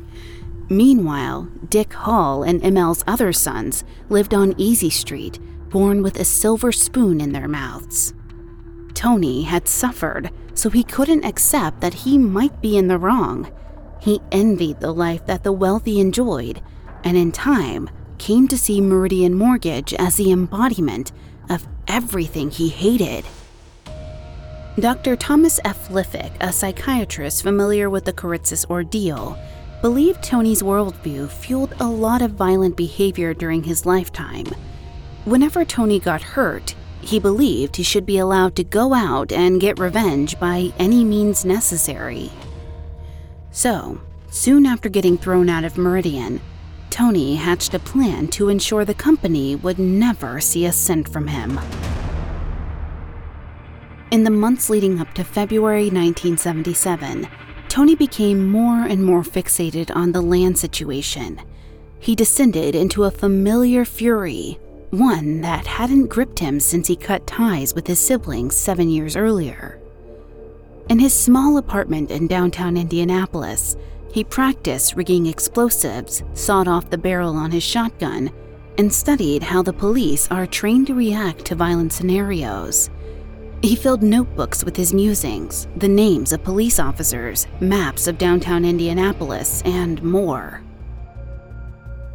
Meanwhile, 0.69 1.47
Dick 1.69 1.93
Hall 1.93 2.43
and 2.43 2.61
ML's 2.61 3.03
other 3.07 3.31
sons 3.31 3.83
lived 4.09 4.33
on 4.33 4.53
Easy 4.57 4.89
Street, 4.89 5.39
born 5.69 6.03
with 6.03 6.19
a 6.19 6.25
silver 6.25 6.71
spoon 6.71 7.21
in 7.21 7.31
their 7.31 7.47
mouths. 7.47 8.13
Tony 8.93 9.43
had 9.43 9.67
suffered, 9.67 10.29
so 10.53 10.69
he 10.69 10.83
couldn't 10.83 11.23
accept 11.23 11.81
that 11.81 11.93
he 11.93 12.17
might 12.17 12.61
be 12.61 12.77
in 12.77 12.87
the 12.87 12.97
wrong. 12.97 13.49
He 14.01 14.19
envied 14.31 14.79
the 14.79 14.91
life 14.91 15.25
that 15.25 15.43
the 15.43 15.51
wealthy 15.51 15.99
enjoyed, 15.99 16.61
and 17.03 17.15
in 17.15 17.31
time 17.31 17.89
came 18.17 18.47
to 18.47 18.57
see 18.57 18.81
Meridian 18.81 19.35
Mortgage 19.35 19.93
as 19.93 20.15
the 20.15 20.31
embodiment 20.31 21.11
of 21.49 21.67
everything 21.87 22.49
he 22.49 22.69
hated. 22.69 23.23
Dr. 24.79 25.15
Thomas 25.15 25.59
F. 25.63 25.89
Liffick, 25.89 26.31
a 26.39 26.51
psychiatrist 26.51 27.41
familiar 27.41 27.89
with 27.89 28.05
the 28.05 28.13
Kiritsis 28.13 28.69
ordeal, 28.69 29.37
believed 29.81 30.23
Tony's 30.23 30.63
worldview 30.63 31.29
fueled 31.29 31.73
a 31.79 31.87
lot 31.87 32.21
of 32.21 32.31
violent 32.31 32.75
behavior 32.75 33.33
during 33.33 33.63
his 33.63 33.85
lifetime. 33.85 34.45
Whenever 35.25 35.63
Tony 35.63 35.99
got 35.99 36.21
hurt, 36.21 36.73
he 37.01 37.19
believed 37.19 37.75
he 37.75 37.83
should 37.83 38.05
be 38.05 38.17
allowed 38.17 38.55
to 38.55 38.63
go 38.63 38.93
out 38.93 39.31
and 39.31 39.61
get 39.61 39.79
revenge 39.79 40.39
by 40.39 40.73
any 40.79 41.03
means 41.03 41.45
necessary. 41.45 42.31
So, 43.51 44.01
soon 44.29 44.65
after 44.65 44.89
getting 44.89 45.17
thrown 45.17 45.47
out 45.47 45.63
of 45.63 45.77
Meridian, 45.77 46.41
Tony 46.89 47.35
hatched 47.35 47.73
a 47.73 47.79
plan 47.79 48.27
to 48.29 48.49
ensure 48.49 48.83
the 48.83 48.93
company 48.93 49.55
would 49.55 49.77
never 49.77 50.39
see 50.39 50.65
a 50.65 50.71
cent 50.71 51.07
from 51.07 51.27
him. 51.27 51.59
In 54.09 54.23
the 54.23 54.31
months 54.31 54.69
leading 54.69 54.99
up 54.99 55.13
to 55.13 55.23
February 55.23 55.89
1977, 55.91 57.27
Tony 57.77 57.93
became 57.93 58.49
more 58.49 58.85
and 58.85 59.05
more 59.05 59.21
fixated 59.21 59.95
on 59.95 60.11
the 60.11 60.19
land 60.19 60.57
situation. 60.57 61.39
He 61.99 62.15
descended 62.15 62.73
into 62.73 63.03
a 63.03 63.11
familiar 63.11 63.85
fury, 63.85 64.57
one 64.89 65.41
that 65.41 65.67
hadn't 65.67 66.07
gripped 66.07 66.39
him 66.39 66.59
since 66.59 66.87
he 66.87 66.95
cut 66.95 67.27
ties 67.27 67.75
with 67.75 67.85
his 67.85 67.99
siblings 67.99 68.55
seven 68.55 68.89
years 68.89 69.15
earlier. 69.15 69.79
In 70.89 70.97
his 70.97 71.13
small 71.13 71.59
apartment 71.59 72.09
in 72.09 72.25
downtown 72.25 72.77
Indianapolis, 72.77 73.77
he 74.11 74.23
practiced 74.23 74.95
rigging 74.95 75.27
explosives, 75.27 76.23
sawed 76.33 76.67
off 76.67 76.89
the 76.89 76.97
barrel 76.97 77.35
on 77.35 77.51
his 77.51 77.61
shotgun, 77.61 78.31
and 78.79 78.91
studied 78.91 79.43
how 79.43 79.61
the 79.61 79.71
police 79.71 80.27
are 80.31 80.47
trained 80.47 80.87
to 80.87 80.95
react 80.95 81.45
to 81.45 81.53
violent 81.53 81.93
scenarios. 81.93 82.89
He 83.63 83.75
filled 83.75 84.03
notebooks 84.03 84.63
with 84.63 84.75
his 84.75 84.93
musings, 84.93 85.67
the 85.77 85.87
names 85.87 86.31
of 86.31 86.43
police 86.43 86.79
officers, 86.79 87.47
maps 87.59 88.07
of 88.07 88.17
downtown 88.17 88.63
Indianapolis, 88.63 89.63
and 89.65 90.01
more. 90.03 90.61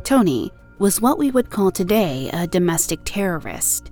Tony 0.05 0.53
was 0.79 1.01
what 1.01 1.19
we 1.19 1.31
would 1.31 1.51
call 1.51 1.71
today 1.71 2.31
a 2.33 2.47
domestic 2.47 3.01
terrorist. 3.05 3.91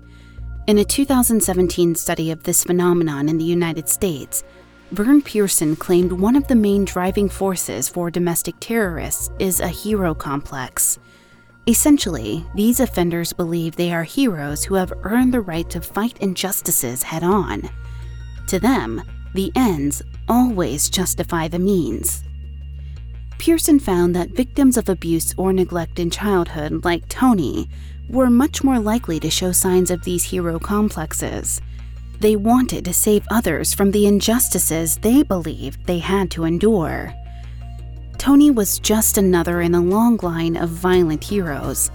In 0.68 0.78
a 0.78 0.84
2017 0.84 1.96
study 1.96 2.30
of 2.30 2.44
this 2.44 2.62
phenomenon 2.62 3.28
in 3.28 3.38
the 3.38 3.44
United 3.44 3.88
States, 3.88 4.44
Vern 4.92 5.20
Pearson 5.20 5.74
claimed 5.74 6.12
one 6.12 6.36
of 6.36 6.46
the 6.46 6.54
main 6.54 6.84
driving 6.84 7.28
forces 7.28 7.88
for 7.88 8.10
domestic 8.10 8.54
terrorists 8.60 9.30
is 9.38 9.60
a 9.60 9.68
hero 9.68 10.14
complex. 10.14 10.98
Essentially, 11.70 12.44
these 12.52 12.80
offenders 12.80 13.32
believe 13.32 13.76
they 13.76 13.92
are 13.92 14.02
heroes 14.02 14.64
who 14.64 14.74
have 14.74 14.92
earned 15.04 15.32
the 15.32 15.40
right 15.40 15.70
to 15.70 15.80
fight 15.80 16.18
injustices 16.18 17.04
head 17.04 17.22
on. 17.22 17.70
To 18.48 18.58
them, 18.58 19.00
the 19.34 19.52
ends 19.54 20.02
always 20.28 20.90
justify 20.90 21.46
the 21.46 21.60
means. 21.60 22.24
Pearson 23.38 23.78
found 23.78 24.16
that 24.16 24.30
victims 24.30 24.76
of 24.76 24.88
abuse 24.88 25.32
or 25.36 25.52
neglect 25.52 26.00
in 26.00 26.10
childhood, 26.10 26.84
like 26.84 27.08
Tony, 27.08 27.68
were 28.08 28.30
much 28.30 28.64
more 28.64 28.80
likely 28.80 29.20
to 29.20 29.30
show 29.30 29.52
signs 29.52 29.92
of 29.92 30.02
these 30.02 30.24
hero 30.24 30.58
complexes. 30.58 31.60
They 32.18 32.34
wanted 32.34 32.84
to 32.86 32.92
save 32.92 33.28
others 33.30 33.72
from 33.72 33.92
the 33.92 34.08
injustices 34.08 34.96
they 34.96 35.22
believed 35.22 35.86
they 35.86 36.00
had 36.00 36.32
to 36.32 36.42
endure. 36.42 37.14
Tony 38.20 38.50
was 38.50 38.78
just 38.78 39.16
another 39.16 39.62
in 39.62 39.74
a 39.74 39.80
long 39.80 40.18
line 40.18 40.54
of 40.54 40.68
violent 40.68 41.24
heroes. 41.24 41.90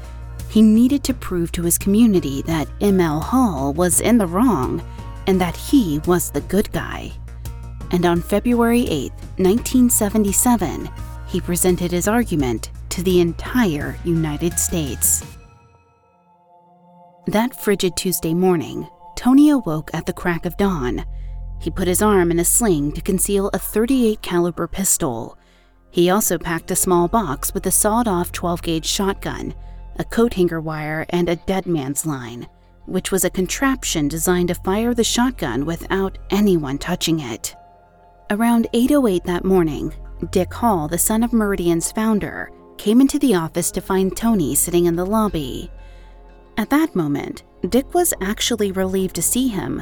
He 0.50 0.60
needed 0.60 1.04
to 1.04 1.14
prove 1.14 1.52
to 1.52 1.62
his 1.62 1.78
community 1.78 2.42
that 2.48 2.68
M.L. 2.82 3.20
Hall 3.20 3.74
was 3.74 4.02
in 4.02 4.18
the 4.18 4.26
wrong 4.26 4.84
and 5.28 5.40
that 5.40 5.56
he 5.56 6.00
was 6.08 6.32
the 6.32 6.42
good 6.42 6.72
guy. 6.72 7.12
And 7.92 8.08
on 8.08 8.24
February 8.24 8.88
8, 8.88 9.12
1977, 9.38 10.90
he 11.28 11.40
presented 11.42 11.92
his 11.92 12.08
argument 12.08 12.72
to 12.90 13.04
the 13.04 13.22
entire 13.22 13.96
United 14.04 14.58
States. 14.58 15.24
That 17.28 17.62
frigid 17.62 17.96
Tuesday 17.96 18.34
morning, 18.34 18.88
Tony 19.16 19.52
awoke 19.52 19.92
at 19.94 20.08
the 20.08 20.14
crack 20.14 20.48
of 20.48 20.58
dawn. 20.58 21.06
He 21.62 21.70
put 21.70 21.88
his 21.88 22.02
arm 22.02 22.32
in 22.32 22.40
a 22.40 22.46
sling 22.46 22.94
to 22.94 23.02
conceal 23.02 23.52
a 23.54 23.60
38 23.60 24.24
caliber 24.24 24.68
pistol. 24.68 25.38
He 25.96 26.10
also 26.10 26.38
packed 26.38 26.72
a 26.72 26.76
small 26.76 27.08
box 27.08 27.54
with 27.54 27.66
a 27.68 27.72
sawed 27.72 28.06
off 28.06 28.34
12 28.34 28.62
gauge 28.62 28.86
shotgun, 28.86 29.54
a 29.98 30.04
coat 30.04 30.34
hanger 30.34 30.60
wire, 30.60 31.06
and 31.12 31.30
a 31.30 31.38
dead 31.38 31.68
man's 31.68 32.06
line, 32.06 32.50
which 32.86 33.14
was 33.14 33.24
a 33.24 33.30
contraption 33.30 34.10
designed 34.10 34.50
to 34.50 34.56
fire 34.56 34.94
the 34.94 35.06
shotgun 35.06 35.66
without 35.66 36.18
anyone 36.32 36.78
touching 36.78 37.22
it. 37.22 37.56
Around 38.30 38.68
8:08 38.74 39.24
that 39.24 39.46
morning, 39.46 39.94
Dick 40.32 40.54
Hall, 40.54 40.90
the 40.90 40.98
son 40.98 41.24
of 41.24 41.32
Meridian's 41.32 41.94
founder, 41.94 42.52
came 42.76 43.00
into 43.00 43.18
the 43.18 43.36
office 43.36 43.72
to 43.72 43.80
find 43.80 44.18
Tony 44.18 44.54
sitting 44.54 44.88
in 44.88 44.98
the 44.98 45.06
lobby. 45.06 45.72
At 46.58 46.72
that 46.72 46.94
moment, 46.94 47.44
Dick 47.70 47.94
was 47.94 48.14
actually 48.20 48.74
relieved 48.74 49.16
to 49.16 49.22
see 49.22 49.48
him. 49.48 49.82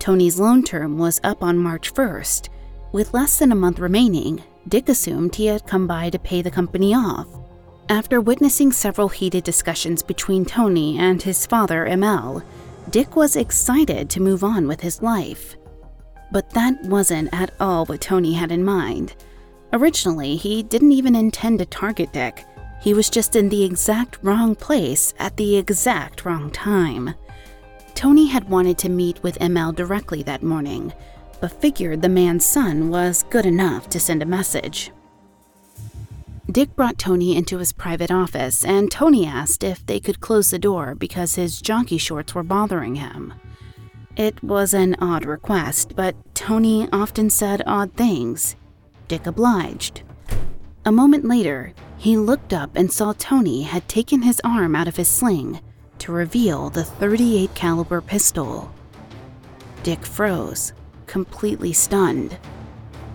Tony's 0.00 0.40
loan 0.40 0.64
term 0.64 0.98
was 0.98 1.20
up 1.22 1.44
on 1.44 1.58
March 1.58 1.94
1st. 1.94 2.48
With 2.90 3.14
less 3.14 3.38
than 3.38 3.52
a 3.52 3.54
month 3.54 3.78
remaining, 3.78 4.42
Dick 4.68 4.88
assumed 4.88 5.34
he 5.34 5.46
had 5.46 5.66
come 5.66 5.86
by 5.86 6.10
to 6.10 6.18
pay 6.18 6.42
the 6.42 6.50
company 6.50 6.94
off. 6.94 7.28
After 7.88 8.20
witnessing 8.20 8.72
several 8.72 9.08
heated 9.08 9.44
discussions 9.44 10.02
between 10.02 10.44
Tony 10.44 10.98
and 10.98 11.20
his 11.20 11.44
father, 11.44 11.86
ML, 11.86 12.42
Dick 12.90 13.14
was 13.14 13.36
excited 13.36 14.08
to 14.10 14.22
move 14.22 14.42
on 14.42 14.66
with 14.66 14.80
his 14.80 15.02
life. 15.02 15.56
But 16.32 16.50
that 16.50 16.82
wasn't 16.84 17.28
at 17.32 17.52
all 17.60 17.84
what 17.84 18.00
Tony 18.00 18.32
had 18.32 18.50
in 18.50 18.64
mind. 18.64 19.14
Originally, 19.72 20.36
he 20.36 20.62
didn't 20.62 20.92
even 20.92 21.14
intend 21.14 21.58
to 21.58 21.66
target 21.66 22.12
Dick. 22.12 22.44
He 22.80 22.94
was 22.94 23.10
just 23.10 23.36
in 23.36 23.48
the 23.48 23.64
exact 23.64 24.18
wrong 24.22 24.54
place 24.54 25.12
at 25.18 25.36
the 25.36 25.56
exact 25.56 26.24
wrong 26.24 26.50
time. 26.50 27.14
Tony 27.94 28.26
had 28.26 28.48
wanted 28.48 28.78
to 28.78 28.88
meet 28.88 29.22
with 29.22 29.38
ML 29.38 29.74
directly 29.74 30.22
that 30.22 30.42
morning, 30.42 30.92
but 31.40 31.60
figured 31.60 32.02
the 32.02 32.08
man's 32.08 32.44
son 32.44 32.90
was 32.90 33.24
good 33.30 33.46
enough 33.46 33.88
to 33.90 34.00
send 34.00 34.22
a 34.22 34.26
message. 34.26 34.90
Dick 36.50 36.76
brought 36.76 36.98
Tony 36.98 37.36
into 37.36 37.58
his 37.58 37.72
private 37.72 38.10
office, 38.10 38.64
and 38.64 38.90
Tony 38.90 39.26
asked 39.26 39.64
if 39.64 39.84
they 39.86 39.98
could 39.98 40.20
close 40.20 40.50
the 40.50 40.58
door 40.58 40.94
because 40.94 41.34
his 41.34 41.60
jockey 41.60 41.98
shorts 41.98 42.34
were 42.34 42.42
bothering 42.42 42.96
him. 42.96 43.34
It 44.16 44.42
was 44.44 44.74
an 44.74 44.94
odd 45.00 45.24
request, 45.24 45.94
but 45.96 46.14
Tony 46.34 46.88
often 46.92 47.30
said 47.30 47.62
odd 47.66 47.94
things. 47.94 48.56
Dick 49.08 49.26
obliged. 49.26 50.02
A 50.84 50.92
moment 50.92 51.24
later, 51.24 51.72
he 51.96 52.16
looked 52.16 52.52
up 52.52 52.76
and 52.76 52.92
saw 52.92 53.14
Tony 53.14 53.62
had 53.62 53.88
taken 53.88 54.22
his 54.22 54.40
arm 54.44 54.76
out 54.76 54.86
of 54.86 54.96
his 54.96 55.08
sling 55.08 55.60
to 55.98 56.12
reveal 56.12 56.68
the 56.68 56.84
38 56.84 57.54
caliber 57.54 58.00
pistol. 58.02 58.70
Dick 59.82 60.04
froze, 60.04 60.74
completely 61.14 61.72
stunned. 61.72 62.36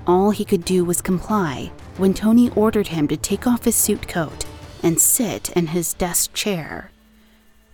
All 0.07 0.31
he 0.31 0.45
could 0.45 0.63
do 0.63 0.85
was 0.85 1.01
comply 1.01 1.69
when 1.97 2.13
Tony 2.13 2.49
ordered 2.51 2.87
him 2.87 3.09
to 3.09 3.17
take 3.17 3.45
off 3.45 3.65
his 3.65 3.75
suit 3.75 4.07
coat 4.07 4.45
and 4.81 4.97
sit 4.97 5.49
in 5.49 5.67
his 5.67 5.95
desk 5.95 6.33
chair. 6.33 6.91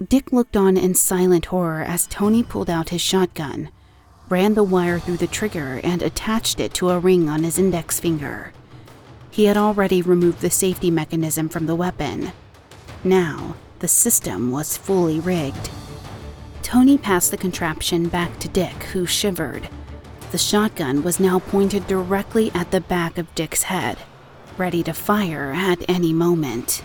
Dick 0.10 0.32
looked 0.32 0.58
on 0.58 0.78
in 0.78 0.96
silent 0.96 1.46
horror 1.46 1.84
as 1.84 2.08
Tony 2.08 2.42
pulled 2.42 2.72
out 2.72 2.90
his 2.90 3.02
shotgun, 3.02 3.70
ran 4.28 4.56
the 4.56 4.64
wire 4.64 4.98
through 4.98 5.18
the 5.18 5.28
trigger, 5.28 5.80
and 5.84 6.02
attached 6.02 6.60
it 6.60 6.74
to 6.74 6.90
a 6.90 6.98
ring 6.98 7.30
on 7.30 7.44
his 7.44 7.60
index 7.60 8.00
finger. 8.00 8.52
He 9.30 9.46
had 9.46 9.58
already 9.58 10.02
removed 10.02 10.42
the 10.42 10.50
safety 10.50 10.90
mechanism 10.90 11.50
from 11.50 11.68
the 11.68 11.76
weapon. 11.76 12.32
Now, 13.04 13.56
the 13.78 13.88
system 13.88 14.52
was 14.52 14.76
fully 14.76 15.20
rigged. 15.20 15.70
Tony 16.64 16.98
passed 16.98 17.30
the 17.30 17.38
contraption 17.38 18.08
back 18.10 18.40
to 18.40 18.48
Dick, 18.48 18.86
who 18.86 19.06
shivered. 19.06 19.70
The 20.36 20.40
shotgun 20.40 21.02
was 21.02 21.18
now 21.18 21.40
pointed 21.40 21.88
directly 21.88 22.52
at 22.54 22.72
the 22.72 22.82
back 22.82 23.18
of 23.18 23.34
Dick's 23.36 23.64
head, 23.64 23.98
ready 24.58 24.84
to 24.84 24.92
fire 24.92 25.54
at 25.56 25.90
any 25.90 26.12
moment. 26.12 26.84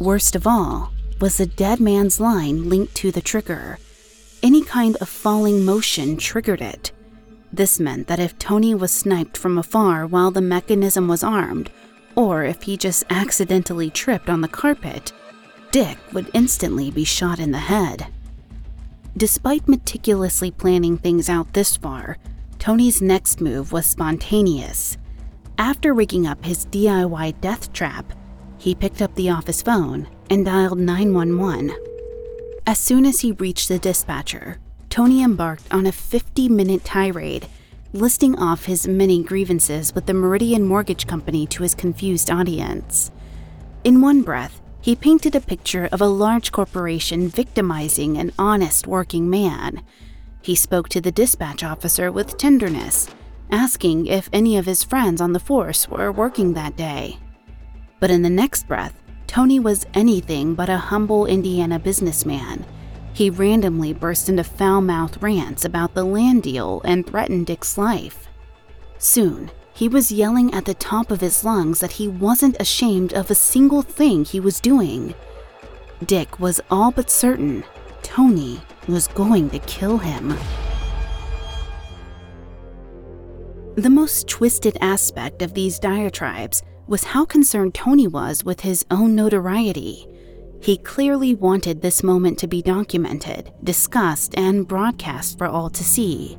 Worst 0.00 0.34
of 0.34 0.44
all 0.44 0.92
was 1.20 1.36
the 1.36 1.46
dead 1.46 1.78
man's 1.78 2.18
line 2.18 2.68
linked 2.68 2.96
to 2.96 3.12
the 3.12 3.20
trigger. 3.20 3.78
Any 4.42 4.64
kind 4.64 4.96
of 4.96 5.08
falling 5.08 5.64
motion 5.64 6.16
triggered 6.16 6.60
it. 6.60 6.90
This 7.52 7.78
meant 7.78 8.08
that 8.08 8.18
if 8.18 8.40
Tony 8.40 8.74
was 8.74 8.90
sniped 8.90 9.36
from 9.36 9.56
afar 9.56 10.04
while 10.04 10.32
the 10.32 10.40
mechanism 10.40 11.06
was 11.06 11.22
armed, 11.22 11.70
or 12.16 12.42
if 12.42 12.62
he 12.62 12.76
just 12.76 13.04
accidentally 13.08 13.88
tripped 13.88 14.28
on 14.28 14.40
the 14.40 14.48
carpet, 14.48 15.12
Dick 15.70 15.98
would 16.12 16.28
instantly 16.34 16.90
be 16.90 17.04
shot 17.04 17.38
in 17.38 17.52
the 17.52 17.58
head. 17.58 18.08
Despite 19.16 19.68
meticulously 19.68 20.50
planning 20.50 20.98
things 20.98 21.28
out 21.28 21.52
this 21.52 21.76
far, 21.76 22.18
Tony's 22.58 23.00
next 23.00 23.40
move 23.40 23.70
was 23.70 23.86
spontaneous. 23.86 24.96
After 25.56 25.94
rigging 25.94 26.26
up 26.26 26.44
his 26.44 26.66
DIY 26.66 27.40
death 27.40 27.72
trap, 27.72 28.12
he 28.58 28.74
picked 28.74 29.00
up 29.00 29.14
the 29.14 29.30
office 29.30 29.62
phone 29.62 30.08
and 30.30 30.44
dialed 30.44 30.80
911. 30.80 31.72
As 32.66 32.78
soon 32.78 33.06
as 33.06 33.20
he 33.20 33.30
reached 33.32 33.68
the 33.68 33.78
dispatcher, 33.78 34.58
Tony 34.90 35.22
embarked 35.22 35.72
on 35.72 35.86
a 35.86 35.92
50 35.92 36.48
minute 36.48 36.84
tirade, 36.84 37.46
listing 37.92 38.36
off 38.36 38.64
his 38.64 38.88
many 38.88 39.22
grievances 39.22 39.94
with 39.94 40.06
the 40.06 40.14
Meridian 40.14 40.64
Mortgage 40.64 41.06
Company 41.06 41.46
to 41.48 41.62
his 41.62 41.76
confused 41.76 42.32
audience. 42.32 43.12
In 43.84 44.00
one 44.00 44.22
breath, 44.22 44.60
he 44.84 44.94
painted 44.94 45.34
a 45.34 45.40
picture 45.40 45.88
of 45.92 46.02
a 46.02 46.06
large 46.06 46.52
corporation 46.52 47.26
victimizing 47.26 48.18
an 48.18 48.30
honest 48.38 48.86
working 48.86 49.30
man. 49.30 49.82
He 50.42 50.54
spoke 50.54 50.90
to 50.90 51.00
the 51.00 51.10
dispatch 51.10 51.64
officer 51.64 52.12
with 52.12 52.36
tenderness, 52.36 53.08
asking 53.50 54.08
if 54.08 54.28
any 54.30 54.58
of 54.58 54.66
his 54.66 54.84
friends 54.84 55.22
on 55.22 55.32
the 55.32 55.40
force 55.40 55.88
were 55.88 56.12
working 56.12 56.52
that 56.52 56.76
day. 56.76 57.16
But 57.98 58.10
in 58.10 58.20
the 58.20 58.28
next 58.28 58.68
breath, 58.68 58.92
Tony 59.26 59.58
was 59.58 59.86
anything 59.94 60.54
but 60.54 60.68
a 60.68 60.76
humble 60.76 61.24
Indiana 61.24 61.78
businessman. 61.78 62.62
He 63.14 63.30
randomly 63.30 63.94
burst 63.94 64.28
into 64.28 64.44
foul 64.44 64.82
mouthed 64.82 65.22
rants 65.22 65.64
about 65.64 65.94
the 65.94 66.04
land 66.04 66.42
deal 66.42 66.82
and 66.84 67.06
threatened 67.06 67.46
Dick's 67.46 67.78
life. 67.78 68.28
Soon, 68.98 69.50
he 69.74 69.88
was 69.88 70.12
yelling 70.12 70.54
at 70.54 70.64
the 70.64 70.74
top 70.74 71.10
of 71.10 71.20
his 71.20 71.44
lungs 71.44 71.80
that 71.80 71.92
he 71.92 72.06
wasn't 72.06 72.56
ashamed 72.60 73.12
of 73.12 73.30
a 73.30 73.34
single 73.34 73.82
thing 73.82 74.24
he 74.24 74.38
was 74.38 74.60
doing. 74.60 75.14
Dick 76.06 76.38
was 76.38 76.60
all 76.70 76.92
but 76.92 77.10
certain 77.10 77.64
Tony 78.02 78.60
was 78.86 79.08
going 79.08 79.50
to 79.50 79.58
kill 79.60 79.98
him. 79.98 80.36
The 83.76 83.90
most 83.90 84.28
twisted 84.28 84.78
aspect 84.80 85.42
of 85.42 85.54
these 85.54 85.80
diatribes 85.80 86.62
was 86.86 87.02
how 87.02 87.24
concerned 87.24 87.74
Tony 87.74 88.06
was 88.06 88.44
with 88.44 88.60
his 88.60 88.86
own 88.90 89.16
notoriety. 89.16 90.06
He 90.62 90.76
clearly 90.78 91.34
wanted 91.34 91.82
this 91.82 92.04
moment 92.04 92.38
to 92.38 92.46
be 92.46 92.62
documented, 92.62 93.52
discussed, 93.64 94.38
and 94.38 94.68
broadcast 94.68 95.36
for 95.36 95.48
all 95.48 95.70
to 95.70 95.82
see. 95.82 96.38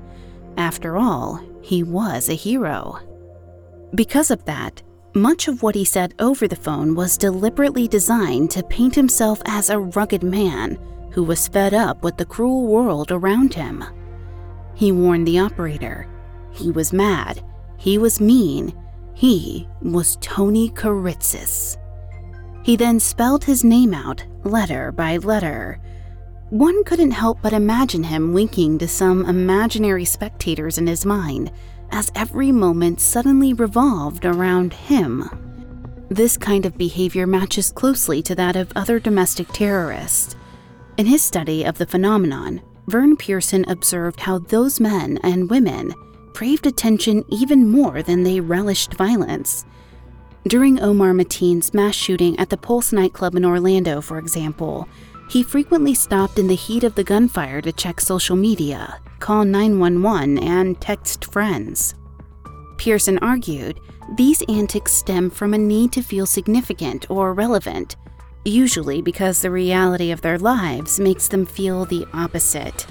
After 0.55 0.95
all, 0.95 1.41
he 1.61 1.83
was 1.83 2.29
a 2.29 2.33
hero. 2.33 2.99
Because 3.95 4.29
of 4.29 4.43
that, 4.45 4.81
much 5.13 5.47
of 5.47 5.63
what 5.63 5.75
he 5.75 5.85
said 5.85 6.13
over 6.19 6.47
the 6.47 6.55
phone 6.55 6.95
was 6.95 7.17
deliberately 7.17 7.87
designed 7.87 8.51
to 8.51 8.63
paint 8.63 8.93
himself 8.93 9.41
as 9.45 9.69
a 9.69 9.79
rugged 9.79 10.21
man 10.21 10.77
who 11.11 11.23
was 11.23 11.47
fed 11.47 11.73
up 11.73 12.03
with 12.03 12.17
the 12.17 12.25
cruel 12.25 12.67
world 12.67 13.11
around 13.11 13.53
him. 13.53 13.85
He 14.73 14.91
warned 14.91 15.25
the 15.25 15.39
operator. 15.39 16.07
He 16.51 16.71
was 16.71 16.91
mad. 16.91 17.41
He 17.77 17.97
was 17.97 18.19
mean. 18.19 18.73
He 19.13 19.65
was 19.81 20.17
Tony 20.19 20.69
Kiritsis. 20.71 21.77
He 22.63 22.75
then 22.75 22.99
spelled 22.99 23.45
his 23.45 23.63
name 23.63 23.93
out, 23.93 24.25
letter 24.43 24.91
by 24.91 25.17
letter. 25.17 25.79
One 26.49 26.83
couldn't 26.83 27.11
help 27.11 27.39
but 27.41 27.53
imagine 27.53 28.03
him 28.03 28.33
winking 28.33 28.77
to 28.79 28.87
some 28.87 29.25
imaginary 29.25 30.05
spectators 30.05 30.77
in 30.77 30.87
his 30.87 31.05
mind 31.05 31.51
as 31.91 32.11
every 32.15 32.51
moment 32.51 32.99
suddenly 32.99 33.53
revolved 33.53 34.25
around 34.25 34.73
him. 34.73 35.29
This 36.09 36.37
kind 36.37 36.65
of 36.65 36.77
behavior 36.77 37.25
matches 37.25 37.71
closely 37.71 38.21
to 38.23 38.35
that 38.35 38.55
of 38.55 38.71
other 38.75 38.99
domestic 38.99 39.47
terrorists. 39.51 40.35
In 40.97 41.05
his 41.05 41.23
study 41.23 41.63
of 41.63 41.77
the 41.77 41.85
phenomenon, 41.85 42.61
Vern 42.87 43.17
Pearson 43.17 43.65
observed 43.67 44.19
how 44.19 44.37
those 44.37 44.79
men 44.79 45.17
and 45.23 45.49
women 45.49 45.93
craved 46.33 46.67
attention 46.67 47.23
even 47.29 47.69
more 47.69 48.03
than 48.03 48.23
they 48.23 48.39
relished 48.39 48.93
violence. 48.93 49.65
During 50.47 50.79
Omar 50.79 51.13
Mateen's 51.13 51.73
mass 51.73 51.95
shooting 51.95 52.37
at 52.37 52.49
the 52.49 52.57
Pulse 52.57 52.93
nightclub 52.93 53.35
in 53.35 53.43
Orlando, 53.43 53.99
for 53.99 54.19
example, 54.19 54.87
he 55.29 55.43
frequently 55.43 55.93
stopped 55.93 56.39
in 56.39 56.47
the 56.47 56.55
heat 56.55 56.83
of 56.83 56.95
the 56.95 57.03
gunfire 57.03 57.61
to 57.61 57.71
check 57.71 57.99
social 57.99 58.35
media, 58.35 58.99
call 59.19 59.45
911, 59.45 60.39
and 60.39 60.79
text 60.79 61.31
friends. 61.31 61.95
Pearson 62.77 63.17
argued 63.19 63.79
these 64.17 64.43
antics 64.49 64.91
stem 64.91 65.29
from 65.29 65.53
a 65.53 65.57
need 65.57 65.91
to 65.93 66.01
feel 66.01 66.25
significant 66.25 67.09
or 67.09 67.33
relevant, 67.33 67.95
usually 68.43 69.01
because 69.01 69.41
the 69.41 69.49
reality 69.49 70.11
of 70.11 70.21
their 70.21 70.37
lives 70.37 70.99
makes 70.99 71.27
them 71.27 71.45
feel 71.45 71.85
the 71.85 72.05
opposite. 72.13 72.85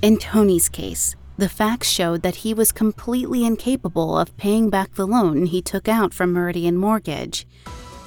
In 0.00 0.16
Tony's 0.16 0.68
case, 0.68 1.16
The 1.38 1.48
facts 1.48 1.88
showed 1.88 2.22
that 2.22 2.34
he 2.34 2.52
was 2.52 2.72
completely 2.72 3.46
incapable 3.46 4.18
of 4.18 4.36
paying 4.36 4.70
back 4.70 4.94
the 4.94 5.06
loan 5.06 5.46
he 5.46 5.62
took 5.62 5.86
out 5.86 6.12
from 6.12 6.32
Meridian 6.32 6.76
Mortgage. 6.76 7.46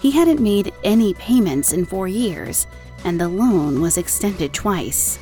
He 0.01 0.11
hadn't 0.11 0.41
made 0.41 0.73
any 0.83 1.13
payments 1.13 1.71
in 1.71 1.85
four 1.85 2.09
years, 2.09 2.67
and 3.03 3.19
the 3.19 3.27
loan 3.27 3.81
was 3.81 3.97
extended 3.97 4.53
twice. 4.53 5.19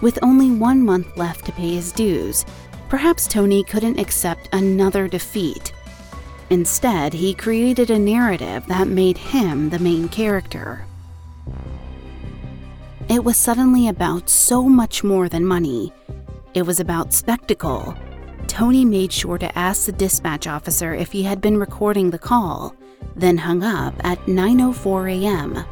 With 0.00 0.18
only 0.22 0.50
one 0.50 0.84
month 0.84 1.16
left 1.16 1.44
to 1.46 1.52
pay 1.52 1.74
his 1.74 1.92
dues, 1.92 2.44
perhaps 2.88 3.26
Tony 3.26 3.62
couldn't 3.64 3.98
accept 3.98 4.48
another 4.52 5.08
defeat. 5.08 5.72
Instead, 6.50 7.14
he 7.14 7.32
created 7.32 7.90
a 7.90 7.98
narrative 7.98 8.66
that 8.66 8.88
made 8.88 9.16
him 9.16 9.70
the 9.70 9.78
main 9.78 10.08
character. 10.08 10.84
It 13.08 13.24
was 13.24 13.36
suddenly 13.36 13.88
about 13.88 14.28
so 14.28 14.62
much 14.64 15.02
more 15.02 15.28
than 15.28 15.44
money. 15.44 15.92
It 16.54 16.62
was 16.62 16.80
about 16.80 17.12
spectacle. 17.12 17.96
Tony 18.46 18.84
made 18.84 19.12
sure 19.12 19.38
to 19.38 19.58
ask 19.58 19.86
the 19.86 19.92
dispatch 19.92 20.46
officer 20.46 20.94
if 20.94 21.12
he 21.12 21.22
had 21.22 21.40
been 21.40 21.56
recording 21.56 22.10
the 22.10 22.18
call, 22.18 22.74
then 23.16 23.38
hung 23.38 23.62
up 23.62 23.94
at 24.04 24.18
9:04 24.26 25.22
a.m. 25.22 25.64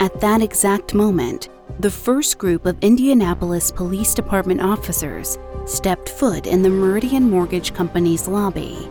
At 0.00 0.18
that 0.22 0.40
exact 0.40 0.94
moment, 0.94 1.50
the 1.78 1.90
first 1.90 2.38
group 2.38 2.64
of 2.64 2.78
Indianapolis 2.80 3.70
Police 3.70 4.14
Department 4.14 4.62
officers 4.62 5.36
stepped 5.66 6.08
foot 6.08 6.46
in 6.46 6.62
the 6.62 6.70
Meridian 6.70 7.28
Mortgage 7.28 7.74
Company's 7.74 8.26
lobby. 8.26 8.88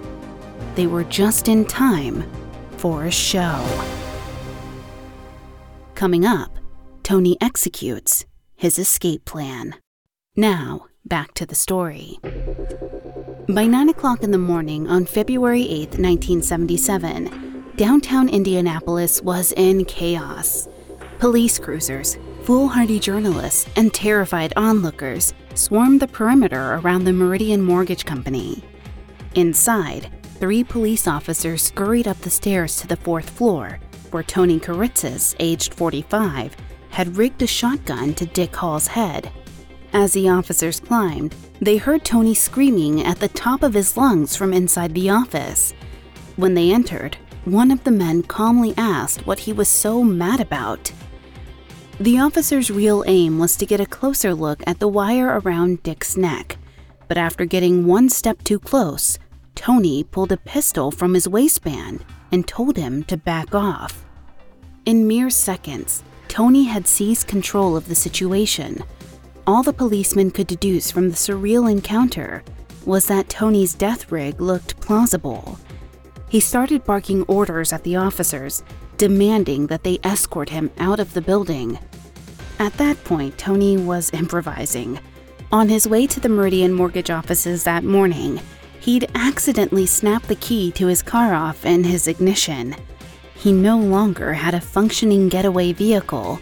They 0.76 0.86
were 0.86 1.04
just 1.06 1.48
in 1.48 1.66
time 1.66 2.30
for 2.78 3.06
a 3.06 3.12
show. 3.12 3.66
Coming 5.96 6.26
up, 6.26 6.60
Tony 7.02 7.38
executes 7.42 8.28
his 8.56 8.78
escape 8.78 9.26
plan. 9.26 9.78
Now, 10.36 10.86
back 11.06 11.34
to 11.34 11.46
the 11.48 11.56
story. 11.56 12.20
By 13.50 13.66
9 13.66 13.90
o'clock 13.90 14.22
in 14.22 14.30
the 14.30 14.38
morning 14.38 14.88
on 14.88 15.08
February 15.08 15.64
8, 15.64 15.98
1977, 15.98 17.72
downtown 17.78 18.30
Indianapolis 18.30 19.24
was 19.24 19.54
in 19.54 19.86
chaos. 19.86 20.68
Police 21.20 21.60
cruisers, 21.60 22.18
foolhardy 22.44 22.98
journalists, 22.98 23.70
and 23.76 23.94
terrified 23.94 24.54
onlookers 24.56 25.34
swarmed 25.54 26.00
the 26.00 26.08
perimeter 26.08 26.76
around 26.76 27.04
the 27.04 27.12
Meridian 27.12 27.62
Mortgage 27.62 28.06
Company. 28.06 28.64
Inside, 29.36 30.10
three 30.40 30.64
police 30.64 31.08
officers 31.08 31.62
scurried 31.62 32.08
up 32.08 32.18
the 32.22 32.30
stairs 32.30 32.78
to 32.78 32.88
the 32.88 32.96
fourth 32.96 33.30
floor, 33.30 33.82
where 34.12 34.24
Tony 34.24 34.62
Kiritsis, 34.62 35.36
aged 35.42 35.74
45, 35.74 36.56
had 36.92 37.18
rigged 37.18 37.42
a 37.42 37.48
shotgun 37.48 38.14
to 38.14 38.26
Dick 38.26 38.56
Hall's 38.56 38.88
head. 38.88 39.30
As 39.92 40.14
the 40.14 40.30
officers 40.30 40.80
climbed, 40.80 41.36
they 41.60 41.76
heard 41.76 42.06
Tony 42.06 42.34
screaming 42.34 43.04
at 43.04 43.20
the 43.20 43.28
top 43.28 43.62
of 43.62 43.74
his 43.74 43.98
lungs 43.98 44.38
from 44.38 44.54
inside 44.54 44.96
the 44.96 45.10
office. 45.10 45.74
When 46.38 46.54
they 46.54 46.72
entered, 46.72 47.18
one 47.44 47.72
of 47.72 47.84
the 47.84 47.92
men 47.92 48.24
calmly 48.24 48.74
asked 48.78 49.28
what 49.28 49.40
he 49.40 49.52
was 49.52 49.68
so 49.68 50.02
mad 50.02 50.40
about. 50.40 50.94
The 52.02 52.18
officer's 52.18 52.72
real 52.72 53.04
aim 53.08 53.40
was 53.40 53.58
to 53.58 53.66
get 53.66 53.82
a 53.82 53.86
closer 53.86 54.34
look 54.34 54.64
at 54.66 54.80
the 54.80 54.88
wire 54.88 55.38
around 55.40 55.84
Dick's 55.84 56.16
neck, 56.16 56.58
but 57.10 57.18
after 57.18 57.44
getting 57.44 57.86
one 57.86 58.08
step 58.08 58.42
too 58.46 58.58
close, 58.58 59.20
Tony 59.54 60.06
pulled 60.06 60.32
a 60.32 60.38
pistol 60.38 60.92
from 60.92 61.14
his 61.14 61.28
waistband 61.28 62.06
and 62.32 62.48
told 62.48 62.78
him 62.78 63.04
to 63.04 63.18
back 63.18 63.54
off. 63.54 64.06
In 64.86 65.10
mere 65.10 65.30
seconds, 65.30 66.02
Tony 66.30 66.64
had 66.64 66.88
seized 66.88 67.28
control 67.28 67.76
of 67.76 67.90
the 67.90 67.96
situation. 67.96 68.82
All 69.46 69.62
the 69.62 69.74
policemen 69.74 70.32
could 70.32 70.48
deduce 70.48 70.92
from 70.92 71.10
the 71.10 71.18
surreal 71.18 71.70
encounter 71.70 72.44
was 72.86 73.08
that 73.08 73.28
Tony's 73.28 73.74
death 73.74 74.10
rig 74.10 74.40
looked 74.40 74.80
plausible. 74.80 75.60
He 76.30 76.40
started 76.40 76.86
barking 76.86 77.24
orders 77.24 77.74
at 77.74 77.84
the 77.84 77.98
officers, 77.98 78.64
demanding 78.96 79.68
that 79.68 79.84
they 79.84 80.00
escort 80.06 80.48
him 80.48 80.72
out 80.78 81.02
of 81.02 81.14
the 81.14 81.22
building. 81.22 81.78
At 82.60 82.74
that 82.74 83.02
point, 83.06 83.38
Tony 83.38 83.78
was 83.78 84.12
improvising. 84.12 85.00
On 85.50 85.70
his 85.70 85.88
way 85.88 86.06
to 86.08 86.20
the 86.20 86.28
Meridian 86.28 86.74
mortgage 86.74 87.10
offices 87.10 87.64
that 87.64 87.86
morning, 87.86 88.42
he'd 88.82 89.10
accidentally 89.16 89.86
snapped 89.86 90.28
the 90.28 90.36
key 90.36 90.72
to 90.74 90.88
his 90.88 91.02
car 91.02 91.34
off 91.34 91.66
in 91.66 91.86
his 91.86 92.10
ignition. 92.10 92.76
He 93.34 93.54
no 93.54 93.78
longer 93.80 94.34
had 94.34 94.54
a 94.54 94.62
functioning 94.62 95.30
getaway 95.30 95.72
vehicle, 95.72 96.42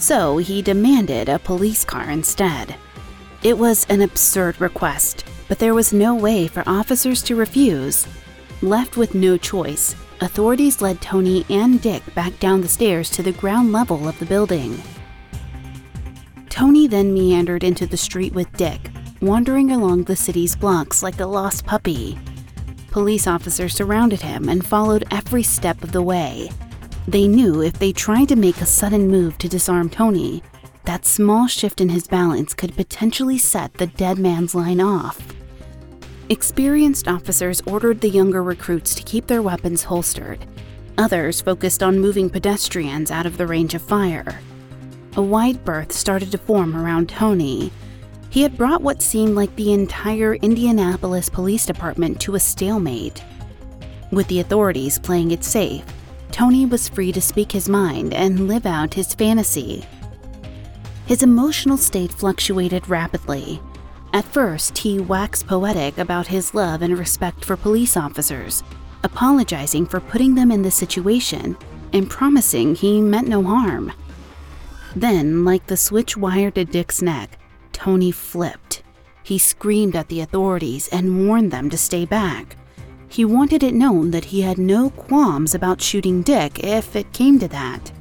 so 0.00 0.36
he 0.38 0.62
demanded 0.62 1.28
a 1.28 1.38
police 1.38 1.84
car 1.84 2.10
instead. 2.10 2.74
It 3.44 3.56
was 3.56 3.86
an 3.88 4.02
absurd 4.02 4.60
request, 4.60 5.24
but 5.46 5.60
there 5.60 5.74
was 5.74 5.92
no 5.92 6.12
way 6.12 6.48
for 6.48 6.64
officers 6.66 7.22
to 7.22 7.36
refuse. 7.36 8.08
Left 8.62 8.96
with 8.96 9.14
no 9.14 9.36
choice, 9.36 9.94
authorities 10.20 10.82
led 10.82 11.00
Tony 11.00 11.46
and 11.48 11.80
Dick 11.80 12.02
back 12.16 12.36
down 12.40 12.62
the 12.62 12.68
stairs 12.68 13.10
to 13.10 13.22
the 13.22 13.32
ground 13.32 13.70
level 13.70 14.08
of 14.08 14.18
the 14.18 14.26
building. 14.26 14.82
Tony 16.52 16.86
then 16.86 17.14
meandered 17.14 17.64
into 17.64 17.86
the 17.86 17.96
street 17.96 18.34
with 18.34 18.52
Dick, 18.58 18.78
wandering 19.22 19.70
along 19.70 20.04
the 20.04 20.14
city's 20.14 20.54
blocks 20.54 21.02
like 21.02 21.18
a 21.18 21.24
lost 21.24 21.64
puppy. 21.64 22.18
Police 22.90 23.26
officers 23.26 23.74
surrounded 23.74 24.20
him 24.20 24.50
and 24.50 24.64
followed 24.64 25.06
every 25.10 25.42
step 25.42 25.82
of 25.82 25.92
the 25.92 26.02
way. 26.02 26.50
They 27.08 27.26
knew 27.26 27.62
if 27.62 27.72
they 27.78 27.90
tried 27.90 28.28
to 28.28 28.36
make 28.36 28.60
a 28.60 28.66
sudden 28.66 29.08
move 29.08 29.38
to 29.38 29.48
disarm 29.48 29.88
Tony, 29.88 30.42
that 30.84 31.06
small 31.06 31.46
shift 31.46 31.80
in 31.80 31.88
his 31.88 32.06
balance 32.06 32.52
could 32.52 32.76
potentially 32.76 33.38
set 33.38 33.72
the 33.72 33.86
dead 33.86 34.18
man's 34.18 34.54
line 34.54 34.82
off. 34.82 35.26
Experienced 36.28 37.08
officers 37.08 37.62
ordered 37.62 38.02
the 38.02 38.10
younger 38.10 38.42
recruits 38.42 38.94
to 38.94 39.02
keep 39.04 39.26
their 39.26 39.40
weapons 39.40 39.84
holstered. 39.84 40.44
Others 40.98 41.40
focused 41.40 41.82
on 41.82 41.98
moving 41.98 42.28
pedestrians 42.28 43.10
out 43.10 43.24
of 43.24 43.38
the 43.38 43.46
range 43.46 43.72
of 43.72 43.80
fire. 43.80 44.38
A 45.14 45.22
wide 45.22 45.64
berth 45.64 45.92
started 45.92 46.32
to 46.32 46.38
form 46.38 46.74
around 46.74 47.08
Tony, 47.10 47.70
he 48.30 48.40
had 48.40 48.56
brought 48.56 48.80
what 48.80 49.02
seemed 49.02 49.34
like 49.34 49.54
the 49.56 49.74
entire 49.74 50.36
Indianapolis 50.36 51.28
Police 51.28 51.66
Department 51.66 52.18
to 52.22 52.34
a 52.34 52.40
stalemate. 52.40 53.22
With 54.10 54.26
the 54.28 54.40
authorities 54.40 54.98
playing 54.98 55.32
it 55.32 55.44
safe, 55.44 55.84
Tony 56.30 56.64
was 56.64 56.88
free 56.88 57.12
to 57.12 57.20
speak 57.20 57.52
his 57.52 57.68
mind 57.68 58.14
and 58.14 58.48
live 58.48 58.64
out 58.64 58.94
his 58.94 59.14
fantasy. 59.14 59.84
His 61.04 61.22
emotional 61.22 61.76
state 61.76 62.10
fluctuated 62.10 62.88
rapidly. 62.88 63.60
At 64.14 64.24
first, 64.24 64.78
he 64.78 64.98
waxed 64.98 65.46
poetic 65.46 65.98
about 65.98 66.28
his 66.28 66.54
love 66.54 66.80
and 66.80 66.96
respect 66.96 67.44
for 67.44 67.58
police 67.58 67.98
officers, 67.98 68.62
apologizing 69.04 69.84
for 69.84 70.00
putting 70.00 70.34
them 70.34 70.50
in 70.50 70.62
this 70.62 70.74
situation 70.74 71.54
and 71.92 72.08
promising 72.08 72.74
he 72.74 73.02
meant 73.02 73.28
no 73.28 73.42
harm. 73.42 73.92
Then, 74.94 75.44
like 75.44 75.66
the 75.66 75.76
switch 75.76 76.16
wired 76.16 76.54
to 76.56 76.64
Dick's 76.64 77.02
neck, 77.02 77.38
Tony 77.72 78.10
flipped. 78.10 78.82
He 79.22 79.38
screamed 79.38 79.96
at 79.96 80.08
the 80.08 80.20
authorities 80.20 80.88
and 80.88 81.26
warned 81.26 81.50
them 81.50 81.70
to 81.70 81.78
stay 81.78 82.04
back. 82.04 82.56
He 83.08 83.24
wanted 83.24 83.62
it 83.62 83.74
known 83.74 84.10
that 84.10 84.26
he 84.26 84.42
had 84.42 84.58
no 84.58 84.90
qualms 84.90 85.54
about 85.54 85.80
shooting 85.80 86.22
Dick 86.22 86.64
if 86.64 86.96
it 86.96 87.12
came 87.12 87.38
to 87.38 87.48
that. 87.48 87.92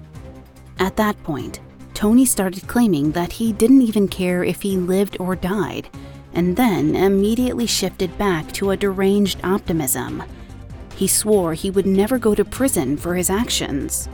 At 0.79 0.95
that 0.97 1.21
point, 1.23 1.59
Tony 1.93 2.25
started 2.25 2.67
claiming 2.67 3.11
that 3.11 3.33
he 3.33 3.53
didn't 3.53 3.83
even 3.83 4.07
care 4.07 4.43
if 4.43 4.61
he 4.61 4.77
lived 4.77 5.17
or 5.19 5.35
died, 5.35 5.89
and 6.33 6.55
then 6.55 6.95
immediately 6.95 7.67
shifted 7.67 8.17
back 8.17 8.51
to 8.53 8.71
a 8.71 8.77
deranged 8.77 9.39
optimism. 9.43 10.23
He 10.95 11.07
swore 11.07 11.53
he 11.53 11.69
would 11.71 11.85
never 11.85 12.17
go 12.17 12.33
to 12.33 12.45
prison 12.45 12.97
for 12.97 13.15
his 13.15 13.29
actions. 13.29 14.09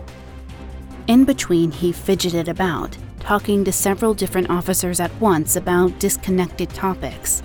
In 1.07 1.23
between, 1.23 1.71
he 1.71 1.93
fidgeted 1.93 2.49
about, 2.49 2.97
talking 3.21 3.63
to 3.63 3.71
several 3.71 4.13
different 4.13 4.49
officers 4.49 4.99
at 4.99 5.21
once 5.21 5.55
about 5.55 5.97
disconnected 5.99 6.69
topics. 6.71 7.41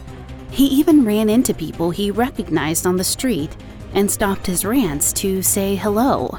He 0.50 0.66
even 0.66 1.04
ran 1.04 1.30
into 1.30 1.54
people 1.54 1.90
he 1.90 2.10
recognized 2.10 2.86
on 2.86 2.96
the 2.96 3.04
street 3.04 3.56
and 3.94 4.10
stopped 4.10 4.46
his 4.46 4.64
rants 4.64 5.12
to 5.14 5.42
say 5.42 5.76
hello. 5.76 6.38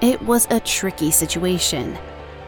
It 0.00 0.22
was 0.22 0.46
a 0.50 0.60
tricky 0.60 1.10
situation. 1.10 1.98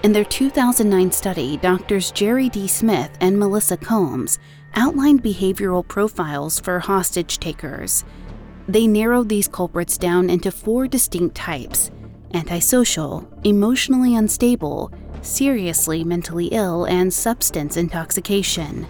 In 0.03 0.13
their 0.13 0.25
2009 0.25 1.13
study, 1.13 1.59
doctors 1.59 2.11
Jerry 2.11 2.49
D. 2.49 2.67
Smith 2.67 3.11
and 3.21 3.39
Melissa 3.39 3.77
Combs 3.77 4.39
outlined 4.75 5.23
behavioral 5.23 5.87
profiles 5.87 6.59
for 6.59 6.81
hostage 6.81 7.39
takers. 7.39 8.05
They 8.67 8.87
narrowed 8.87 9.29
these 9.29 9.47
culprits 9.47 9.99
down 9.99 10.31
into 10.31 10.51
four 10.51 10.89
distinct 10.89 11.35
types 11.35 11.91
antisocial, 12.35 13.29
emotionally 13.45 14.15
unstable, 14.15 14.93
seriously 15.23 16.05
mentally 16.05 16.47
ill, 16.47 16.85
and 16.85 17.13
substance 17.13 17.77
intoxication. 17.77 18.87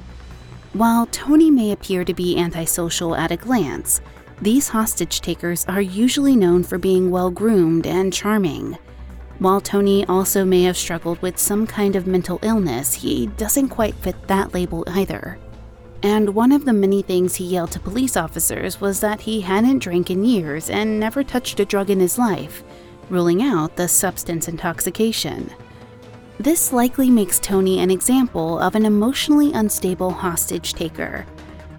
While 0.72 1.06
Tony 1.06 1.50
may 1.50 1.72
appear 1.72 2.04
to 2.04 2.14
be 2.14 2.38
antisocial 2.38 3.14
at 3.14 3.30
a 3.30 3.36
glance, 3.36 4.00
these 4.40 4.68
hostage 4.68 5.20
takers 5.20 5.64
are 5.66 5.82
usually 5.82 6.34
known 6.34 6.64
for 6.64 6.78
being 6.78 7.10
well 7.10 7.30
groomed 7.30 7.86
and 7.86 8.12
charming. 8.12 8.78
While 9.38 9.60
Tony 9.60 10.06
also 10.06 10.44
may 10.44 10.62
have 10.62 10.76
struggled 10.76 11.20
with 11.20 11.38
some 11.38 11.66
kind 11.66 11.94
of 11.94 12.06
mental 12.06 12.38
illness, 12.42 12.94
he 12.94 13.26
doesn't 13.26 13.68
quite 13.68 13.94
fit 13.96 14.28
that 14.28 14.54
label 14.54 14.84
either. 14.86 15.38
And 16.02 16.34
one 16.34 16.52
of 16.52 16.64
the 16.64 16.72
many 16.72 17.02
things 17.02 17.36
he 17.36 17.44
yelled 17.44 17.70
to 17.72 17.80
police 17.80 18.16
officers 18.16 18.80
was 18.80 19.00
that 19.00 19.20
he 19.20 19.40
hadn't 19.42 19.78
drank 19.78 20.10
in 20.10 20.24
years 20.24 20.68
and 20.68 20.98
never 20.98 21.22
touched 21.22 21.60
a 21.60 21.64
drug 21.64 21.90
in 21.90 22.00
his 22.00 22.18
life, 22.18 22.64
ruling 23.12 23.42
out 23.42 23.76
the 23.76 23.86
substance 23.86 24.48
intoxication. 24.48 25.48
This 26.40 26.72
likely 26.72 27.10
makes 27.10 27.38
Tony 27.38 27.78
an 27.80 27.90
example 27.90 28.58
of 28.58 28.74
an 28.74 28.86
emotionally 28.86 29.52
unstable 29.52 30.10
hostage 30.10 30.72
taker. 30.72 31.26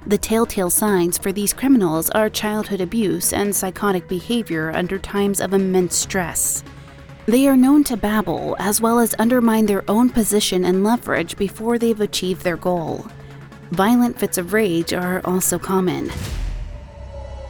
The 0.05 0.17
telltale 0.17 0.69
signs 0.69 1.17
for 1.17 1.31
these 1.31 1.51
criminals 1.51 2.09
are 2.11 2.29
childhood 2.29 2.81
abuse 2.81 3.33
and 3.33 3.53
psychotic 3.53 4.07
behavior 4.07 4.71
under 4.75 4.99
times 4.99 5.41
of 5.41 5.53
immense 5.53 5.95
stress. 5.95 6.63
They 7.25 7.47
are 7.47 7.57
known 7.57 7.83
to 7.85 7.97
babble 7.97 8.55
as 8.59 8.79
well 8.79 8.99
as 8.99 9.15
undermine 9.17 9.65
their 9.65 9.89
own 9.89 10.09
position 10.09 10.65
and 10.65 10.83
leverage 10.83 11.37
before 11.37 11.79
they've 11.79 12.01
achieved 12.01 12.43
their 12.43 12.57
goal. 12.57 13.07
Violent 13.71 14.19
fits 14.19 14.37
of 14.37 14.53
rage 14.53 14.93
are 14.93 15.21
also 15.25 15.57
common. 15.57 16.11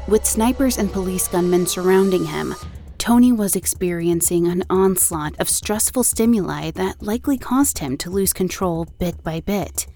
With 0.07 0.25
snipers 0.25 0.77
and 0.77 0.91
police 0.91 1.27
gunmen 1.27 1.65
surrounding 1.65 2.25
him, 2.25 2.55
Tony 3.03 3.33
was 3.33 3.57
experiencing 3.57 4.47
an 4.47 4.63
onslaught 4.69 5.35
of 5.37 5.49
stressful 5.49 6.05
stimuli 6.05 6.71
that 6.71 7.01
likely 7.01 7.37
caused 7.37 7.79
him 7.79 7.97
to 7.97 8.09
lose 8.09 8.31
control 8.31 8.87
bit 8.97 9.21
by 9.25 9.41
bit. 9.41 9.87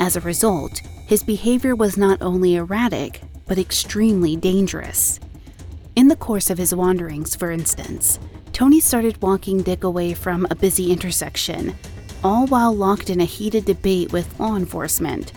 As 0.00 0.16
a 0.16 0.20
result, 0.20 0.80
his 1.06 1.22
behavior 1.22 1.76
was 1.76 1.96
not 1.96 2.20
only 2.20 2.56
erratic, 2.56 3.20
but 3.46 3.56
extremely 3.56 4.34
dangerous. 4.34 5.20
In 5.94 6.08
the 6.08 6.16
course 6.16 6.50
of 6.50 6.58
his 6.58 6.74
wanderings, 6.74 7.36
for 7.36 7.52
instance, 7.52 8.18
Tony 8.52 8.80
started 8.80 9.22
walking 9.22 9.62
Dick 9.62 9.84
away 9.84 10.12
from 10.12 10.44
a 10.50 10.56
busy 10.56 10.90
intersection, 10.90 11.76
all 12.24 12.48
while 12.48 12.74
locked 12.74 13.10
in 13.10 13.20
a 13.20 13.24
heated 13.24 13.64
debate 13.64 14.12
with 14.12 14.40
law 14.40 14.56
enforcement. 14.56 15.30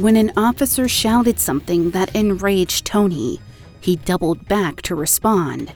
When 0.00 0.16
an 0.16 0.32
officer 0.36 0.88
shouted 0.88 1.38
something 1.38 1.92
that 1.92 2.12
enraged 2.16 2.86
Tony, 2.86 3.38
he 3.80 3.94
doubled 3.94 4.48
back 4.48 4.82
to 4.82 4.96
respond. 4.96 5.74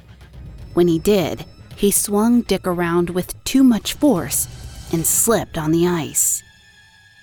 When 0.75 0.89
he 0.89 0.99
did, 0.99 1.45
he 1.77 1.91
swung 1.91 2.43
Dick 2.43 2.66
around 2.66 3.11
with 3.11 3.43
too 3.45 3.64
much 3.64 3.95
force 3.95 4.49
and 4.93 5.07
slipped 5.07 5.57
on 5.57 5.72
the 5.72 5.87
ice. 5.87 6.43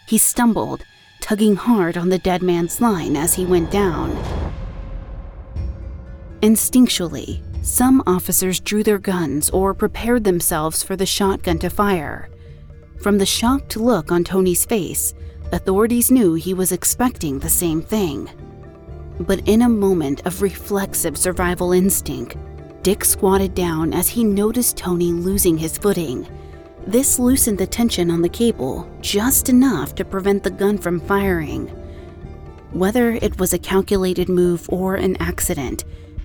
He 0.08 0.18
stumbled, 0.18 0.84
tugging 1.22 1.56
hard 1.56 1.98
on 1.98 2.10
the 2.10 2.18
dead 2.18 2.42
man's 2.42 2.82
line 2.82 3.16
as 3.16 3.36
he 3.36 3.46
went 3.46 3.72
down. 3.72 4.12
Instinctually, 6.42 7.42
some 7.64 8.02
officers 8.08 8.60
drew 8.60 8.84
their 8.84 8.98
guns 8.98 9.50
or 9.52 9.74
prepared 9.74 10.24
themselves 10.24 10.82
for 10.82 10.96
the 10.96 11.06
shotgun 11.06 11.60
to 11.60 11.70
fire. 11.70 12.30
From 13.00 13.20
the 13.20 13.26
shocked 13.26 13.78
look 13.78 14.12
on 14.12 14.24
Tony's 14.24 14.66
face, 14.66 15.14
authorities 15.52 16.10
knew 16.10 16.34
he 16.34 16.54
was 16.54 16.72
expecting 16.72 17.40
the 17.40 17.50
same 17.50 17.82
thing. 17.82 18.30
But 19.20 19.48
in 19.48 19.62
a 19.62 19.70
moment 19.70 20.26
of 20.26 20.42
reflexive 20.42 21.18
survival 21.18 21.74
instinct, 21.74 22.36
Dick 22.84 23.06
squatted 23.06 23.54
down 23.54 23.94
as 23.94 24.10
he 24.10 24.24
noticed 24.24 24.76
Tony 24.76 25.12
losing 25.14 25.58
his 25.58 25.78
footing. 25.78 26.28
This 26.88 27.20
loosened 27.20 27.60
the 27.60 27.68
tension 27.68 28.10
on 28.10 28.24
the 28.24 28.30
cable 28.30 28.90
just 29.02 29.50
enough 29.50 29.94
to 29.96 30.06
prevent 30.06 30.44
the 30.44 30.50
gun 30.50 30.80
from 30.80 31.00
firing. 31.00 31.68
Whether 32.72 33.12
it 33.12 33.40
was 33.40 33.54
a 33.54 33.60
calculated 33.60 34.30
move 34.30 34.68
or 34.70 34.96
an 34.96 35.16
accident, 35.18 35.84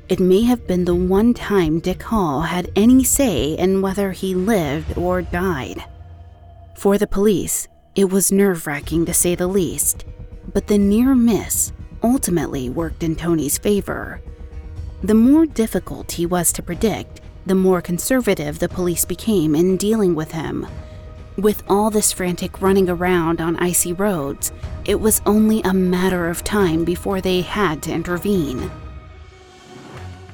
it 0.09 0.21
may 0.21 0.43
have 0.43 0.67
been 0.67 0.85
the 0.87 0.95
one 0.95 1.35
time 1.35 1.81
Dick 1.81 2.03
Hall 2.05 2.41
had 2.41 2.71
any 2.75 3.05
say 3.05 3.55
in 3.55 3.83
whether 3.83 4.13
he 4.13 4.35
lived 4.35 4.97
or 4.97 5.21
died. 5.21 5.85
For 6.77 6.97
the 6.97 7.07
police, 7.07 7.69
it 7.95 8.11
was 8.11 8.33
nerve 8.33 8.67
wracking 8.67 9.05
to 9.07 9.13
say 9.13 9.35
the 9.35 9.47
least, 9.47 10.05
but 10.55 10.69
the 10.69 10.79
near 10.79 11.15
miss 11.15 11.73
ultimately 12.03 12.71
worked 12.71 13.03
in 13.03 13.17
Tony's 13.17 13.59
favor. 13.59 14.23
The 15.03 15.14
more 15.14 15.44
difficult 15.44 16.12
he 16.12 16.24
was 16.24 16.53
to 16.53 16.62
predict, 16.62 17.20
the 17.44 17.55
more 17.55 17.82
conservative 17.82 18.59
the 18.59 18.68
police 18.68 19.05
became 19.05 19.55
in 19.55 19.76
dealing 19.76 20.14
with 20.14 20.32
him. 20.32 20.66
With 21.36 21.62
all 21.68 21.90
this 21.90 22.12
frantic 22.12 22.62
running 22.62 22.88
around 22.88 23.42
on 23.42 23.57
icy 23.59 23.92
roads, 23.92 24.53
it 24.86 24.99
was 24.99 25.20
only 25.26 25.61
a 25.62 25.74
matter 25.74 26.28
of 26.30 26.42
time 26.42 26.84
before 26.84 27.20
they 27.20 27.42
had 27.42 27.82
to 27.82 27.92
intervene. 27.92 28.70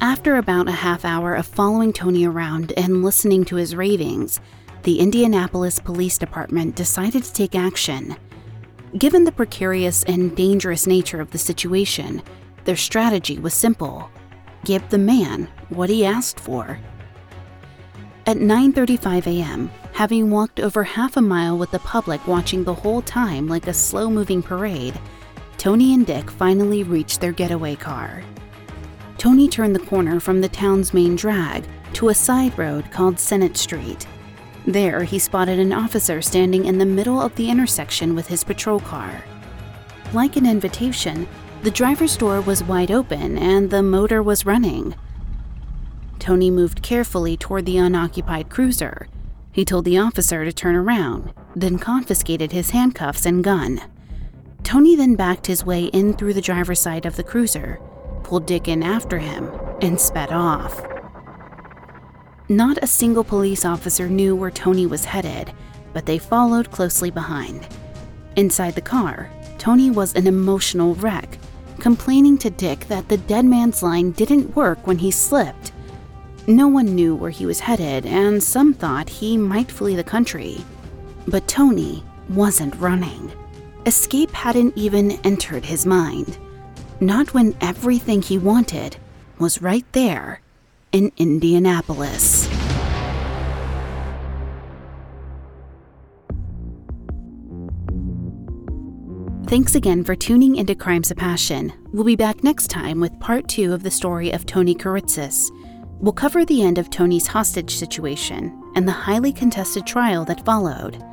After 0.01 0.37
about 0.37 0.69
a 0.69 0.73
half 0.73 1.05
hour 1.05 1.35
of 1.35 1.47
following 1.47 1.93
Tony 1.93 2.25
around 2.25 2.73
and 2.77 3.05
listening 3.05 3.45
to 3.47 3.57
his 3.57 3.75
ravings, 3.75 4.41
the 4.85 5.01
Indianapolis 5.01 5.81
Police 5.81 6.19
Department 6.19 6.77
decided 6.77 7.25
to 7.25 7.33
take 7.33 7.57
action. 7.57 8.17
Given 8.97 9.25
the 9.25 9.33
precarious 9.33 10.05
and 10.05 10.37
dangerous 10.37 10.87
nature 10.87 11.21
of 11.21 11.33
the 11.33 11.39
situation, 11.39 12.23
their 12.65 12.77
strategy 12.77 13.39
was 13.39 13.55
simple 13.55 14.09
give 14.65 14.89
the 14.89 14.99
man 14.99 15.49
what 15.69 15.91
he 15.91 16.05
asked 16.05 16.41
for. 16.41 16.79
At 18.27 18.37
9:35 18.37 19.27
a.m., 19.27 19.71
having 19.93 20.31
walked 20.31 20.61
over 20.61 20.85
half 20.85 21.17
a 21.17 21.23
mile 21.23 21.59
with 21.59 21.71
the 21.71 21.81
public 21.81 22.27
watching 22.27 22.65
the 22.65 22.75
whole 22.75 23.03
time 23.03 23.49
like 23.49 23.67
a 23.67 23.75
slow-moving 23.75 24.43
parade, 24.43 24.99
Tony 25.59 25.95
and 25.95 26.07
Dick 26.07 26.31
finally 26.31 26.83
reached 26.83 27.21
their 27.21 27.33
getaway 27.33 27.77
car. 27.77 28.23
Tony 29.19 29.49
turned 29.49 29.75
the 29.75 29.87
corner 29.87 30.19
from 30.19 30.41
the 30.41 30.49
town's 30.49 30.95
main 30.95 31.15
drag 31.15 31.65
to 31.93 32.09
a 32.09 32.15
side 32.15 32.57
road 32.59 32.91
called 32.91 33.19
Senate 33.19 33.57
Street. 33.57 34.07
There, 34.67 35.03
he 35.03 35.19
spotted 35.19 35.59
an 35.59 35.73
officer 35.73 36.23
standing 36.23 36.65
in 36.67 36.79
the 36.79 36.87
middle 36.87 37.21
of 37.21 37.35
the 37.35 37.51
intersection 37.51 38.15
with 38.15 38.29
his 38.29 38.45
patrol 38.45 38.81
car. 38.81 39.25
Like 40.13 40.37
an 40.37 40.47
invitation, 40.47 41.27
the 41.63 41.71
driver's 41.71 42.17
door 42.17 42.41
was 42.41 42.65
wide 42.65 42.91
open 42.91 43.39
and 43.39 43.71
the 43.71 43.85
motor 43.85 44.21
was 44.21 44.45
running. 44.45 44.97
Tony 46.19 46.51
moved 46.51 46.83
carefully 46.83 47.37
toward 47.37 47.67
the 47.67 47.79
unoccupied 47.79 48.51
cruiser. 48.51 49.07
He 49.53 49.65
told 49.65 49.85
the 49.85 49.99
officer 49.99 50.45
to 50.45 50.53
turn 50.53 50.75
around, 50.75 51.33
then 51.55 51.79
confiscated 51.79 52.51
his 52.51 52.71
handcuffs 52.71 53.27
and 53.27 53.45
gun. 53.45 53.81
Tony 54.65 54.97
then 54.97 55.15
backed 55.15 55.47
his 55.47 55.65
way 55.65 55.85
in 55.85 56.15
through 56.15 56.35
the 56.35 56.41
driver's 56.41 56.81
side 56.81 57.07
of 57.07 57.15
the 57.15 57.23
cruiser, 57.23 57.79
pulled 58.25 58.47
Dick 58.47 58.67
in 58.67 58.83
after 58.83 59.21
him, 59.21 59.49
and 59.81 60.01
sped 60.01 60.33
off. 60.33 60.85
Not 62.49 62.79
a 62.83 62.89
single 62.89 63.25
police 63.25 63.65
officer 63.65 64.09
knew 64.09 64.35
where 64.35 64.51
Tony 64.51 64.87
was 64.87 65.05
headed, 65.05 65.53
but 65.93 66.07
they 66.07 66.19
followed 66.19 66.73
closely 66.73 67.11
behind. 67.11 67.69
Inside 68.35 68.75
the 68.75 68.81
car, 68.81 69.31
Tony 69.59 69.91
was 69.91 70.15
an 70.15 70.27
emotional 70.27 70.97
wreck 70.97 71.39
complaining 71.83 72.39
to 72.39 72.49
Dick 72.49 72.87
that 72.87 73.09
the 73.09 73.17
dead 73.17 73.45
man's 73.45 73.83
line 73.83 74.13
didn't 74.13 74.55
work 74.55 74.87
when 74.87 74.99
he 74.99 75.11
slipped. 75.11 75.73
No 76.47 76.69
one 76.69 76.95
knew 76.95 77.17
where 77.17 77.33
he 77.33 77.45
was 77.45 77.59
headed, 77.59 78.07
and 78.07 78.41
some 78.41 78.73
thought 78.73 79.09
he 79.09 79.37
might 79.37 79.69
flee 79.69 79.97
the 79.97 80.05
country. 80.05 80.65
But 81.27 81.49
Tony 81.49 82.05
wasn't 82.29 82.77
running. 82.77 83.33
Escape 83.85 84.31
hadn't 84.31 84.79
even 84.79 85.11
entered 85.25 85.65
his 85.65 85.85
mind. 85.85 86.39
Not 87.01 87.35
when 87.35 87.57
everything 87.61 88.23
he 88.23 88.39
wanted 88.39 88.97
was 89.41 89.61
right 89.61 89.87
there 89.91 90.41
in 90.93 91.11
Indianapolis. 91.17 92.49
Thanks 99.53 99.75
again 99.75 100.03
for 100.03 100.17
tuning 100.17 100.57
into 100.57 100.75
Crimes 100.75 101.11
of 101.11 101.19
Passion. 101.19 101.75
We'll 101.93 102.05
be 102.05 102.17
back 102.17 102.43
next 102.43 102.69
time 102.69 103.01
with 103.01 103.21
part 103.21 103.49
two 103.49 103.75
of 103.75 103.83
the 103.83 103.91
story 103.91 104.31
of 104.31 104.47
Tony 104.47 104.75
Kiritsis. 104.75 105.51
We'll 106.01 106.15
cover 106.15 106.47
the 106.47 106.63
end 106.63 106.79
of 106.79 106.89
Tony's 106.89 107.27
hostage 107.27 107.77
situation 107.77 108.59
and 108.75 108.89
the 108.89 108.93
highly 108.93 109.31
contested 109.31 109.87
trial 109.87 110.25
that 110.25 110.47
followed. 110.47 111.05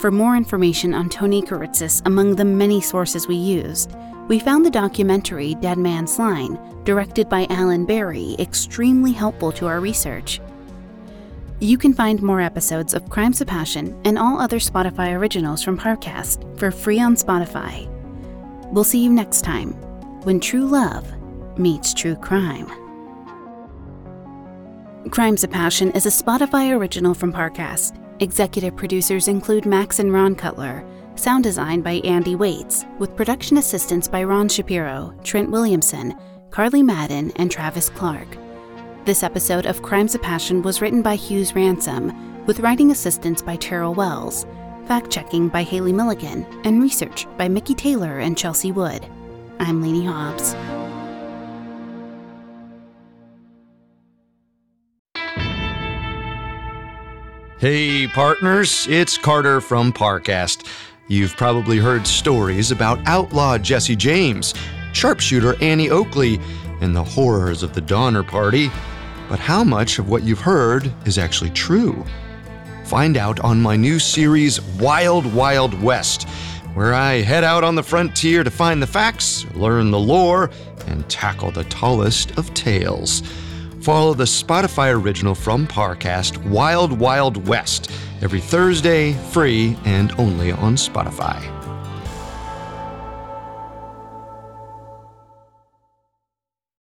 For 0.00 0.10
more 0.10 0.34
information 0.34 0.94
on 0.94 1.10
Tony 1.10 1.42
Kiritsis 1.42 2.00
among 2.06 2.36
the 2.36 2.44
many 2.46 2.80
sources 2.80 3.28
we 3.28 3.36
used, 3.36 3.94
we 4.28 4.38
found 4.38 4.64
the 4.64 4.70
documentary 4.70 5.54
Dead 5.56 5.76
Man's 5.76 6.18
Line, 6.18 6.58
directed 6.84 7.28
by 7.28 7.46
Alan 7.50 7.84
Berry, 7.84 8.34
extremely 8.38 9.12
helpful 9.12 9.52
to 9.52 9.66
our 9.66 9.80
research. 9.80 10.40
You 11.60 11.76
can 11.76 11.92
find 11.92 12.22
more 12.22 12.40
episodes 12.40 12.94
of 12.94 13.10
Crimes 13.10 13.40
of 13.40 13.48
Passion 13.48 14.00
and 14.04 14.16
all 14.16 14.40
other 14.40 14.60
Spotify 14.60 15.12
originals 15.18 15.60
from 15.60 15.76
Parcast 15.76 16.56
for 16.56 16.70
free 16.70 17.00
on 17.00 17.16
Spotify. 17.16 17.88
We'll 18.72 18.84
see 18.84 19.02
you 19.02 19.10
next 19.10 19.42
time 19.42 19.72
when 20.22 20.38
true 20.38 20.64
love 20.64 21.04
meets 21.58 21.92
true 21.92 22.14
crime. 22.14 22.68
Crimes 25.10 25.42
of 25.42 25.50
Passion 25.50 25.90
is 25.92 26.06
a 26.06 26.10
Spotify 26.10 26.76
original 26.76 27.12
from 27.12 27.32
Parcast. 27.32 28.00
Executive 28.20 28.76
producers 28.76 29.26
include 29.26 29.66
Max 29.66 29.98
and 29.98 30.12
Ron 30.12 30.36
Cutler, 30.36 30.86
sound 31.16 31.42
design 31.42 31.80
by 31.80 31.94
Andy 32.04 32.36
Waits, 32.36 32.84
with 33.00 33.16
production 33.16 33.56
assistance 33.56 34.06
by 34.06 34.22
Ron 34.22 34.48
Shapiro, 34.48 35.12
Trent 35.24 35.50
Williamson, 35.50 36.14
Carly 36.50 36.84
Madden, 36.84 37.32
and 37.34 37.50
Travis 37.50 37.88
Clark. 37.88 38.28
This 39.08 39.22
episode 39.22 39.64
of 39.64 39.80
Crimes 39.80 40.14
of 40.14 40.20
Passion 40.20 40.60
was 40.60 40.82
written 40.82 41.00
by 41.00 41.14
Hughes 41.14 41.54
Ransom, 41.54 42.44
with 42.44 42.60
writing 42.60 42.90
assistance 42.90 43.40
by 43.40 43.56
Terrell 43.56 43.94
Wells, 43.94 44.44
fact 44.84 45.10
checking 45.10 45.48
by 45.48 45.62
Haley 45.62 45.94
Milligan, 45.94 46.44
and 46.64 46.82
research 46.82 47.26
by 47.38 47.48
Mickey 47.48 47.72
Taylor 47.72 48.18
and 48.18 48.36
Chelsea 48.36 48.70
Wood. 48.70 49.06
I'm 49.60 49.80
Lainey 49.80 50.04
Hobbs. 50.04 50.52
Hey, 57.58 58.08
partners, 58.08 58.86
it's 58.90 59.16
Carter 59.16 59.62
from 59.62 59.90
Parcast. 59.90 60.66
You've 61.06 61.34
probably 61.34 61.78
heard 61.78 62.06
stories 62.06 62.70
about 62.70 62.98
outlaw 63.06 63.56
Jesse 63.56 63.96
James, 63.96 64.52
sharpshooter 64.92 65.56
Annie 65.62 65.88
Oakley, 65.88 66.38
and 66.82 66.94
the 66.94 67.02
horrors 67.04 67.62
of 67.62 67.72
the 67.72 67.80
Donner 67.80 68.22
Party. 68.22 68.70
But 69.28 69.38
how 69.38 69.62
much 69.62 69.98
of 69.98 70.08
what 70.08 70.22
you've 70.22 70.40
heard 70.40 70.92
is 71.04 71.18
actually 71.18 71.50
true? 71.50 72.04
Find 72.84 73.16
out 73.18 73.40
on 73.40 73.60
my 73.60 73.76
new 73.76 73.98
series, 73.98 74.60
Wild 74.62 75.32
Wild 75.34 75.80
West, 75.82 76.26
where 76.72 76.94
I 76.94 77.16
head 77.16 77.44
out 77.44 77.64
on 77.64 77.74
the 77.74 77.82
frontier 77.82 78.42
to 78.42 78.50
find 78.50 78.80
the 78.80 78.86
facts, 78.86 79.44
learn 79.54 79.90
the 79.90 79.98
lore, 79.98 80.50
and 80.86 81.08
tackle 81.10 81.50
the 81.50 81.64
tallest 81.64 82.38
of 82.38 82.54
tales. 82.54 83.22
Follow 83.82 84.14
the 84.14 84.24
Spotify 84.24 84.94
original 84.94 85.34
from 85.34 85.66
Parcast, 85.66 86.42
Wild 86.48 86.98
Wild 86.98 87.46
West, 87.46 87.90
every 88.22 88.40
Thursday, 88.40 89.12
free 89.30 89.76
and 89.84 90.12
only 90.18 90.50
on 90.52 90.76
Spotify. 90.76 91.57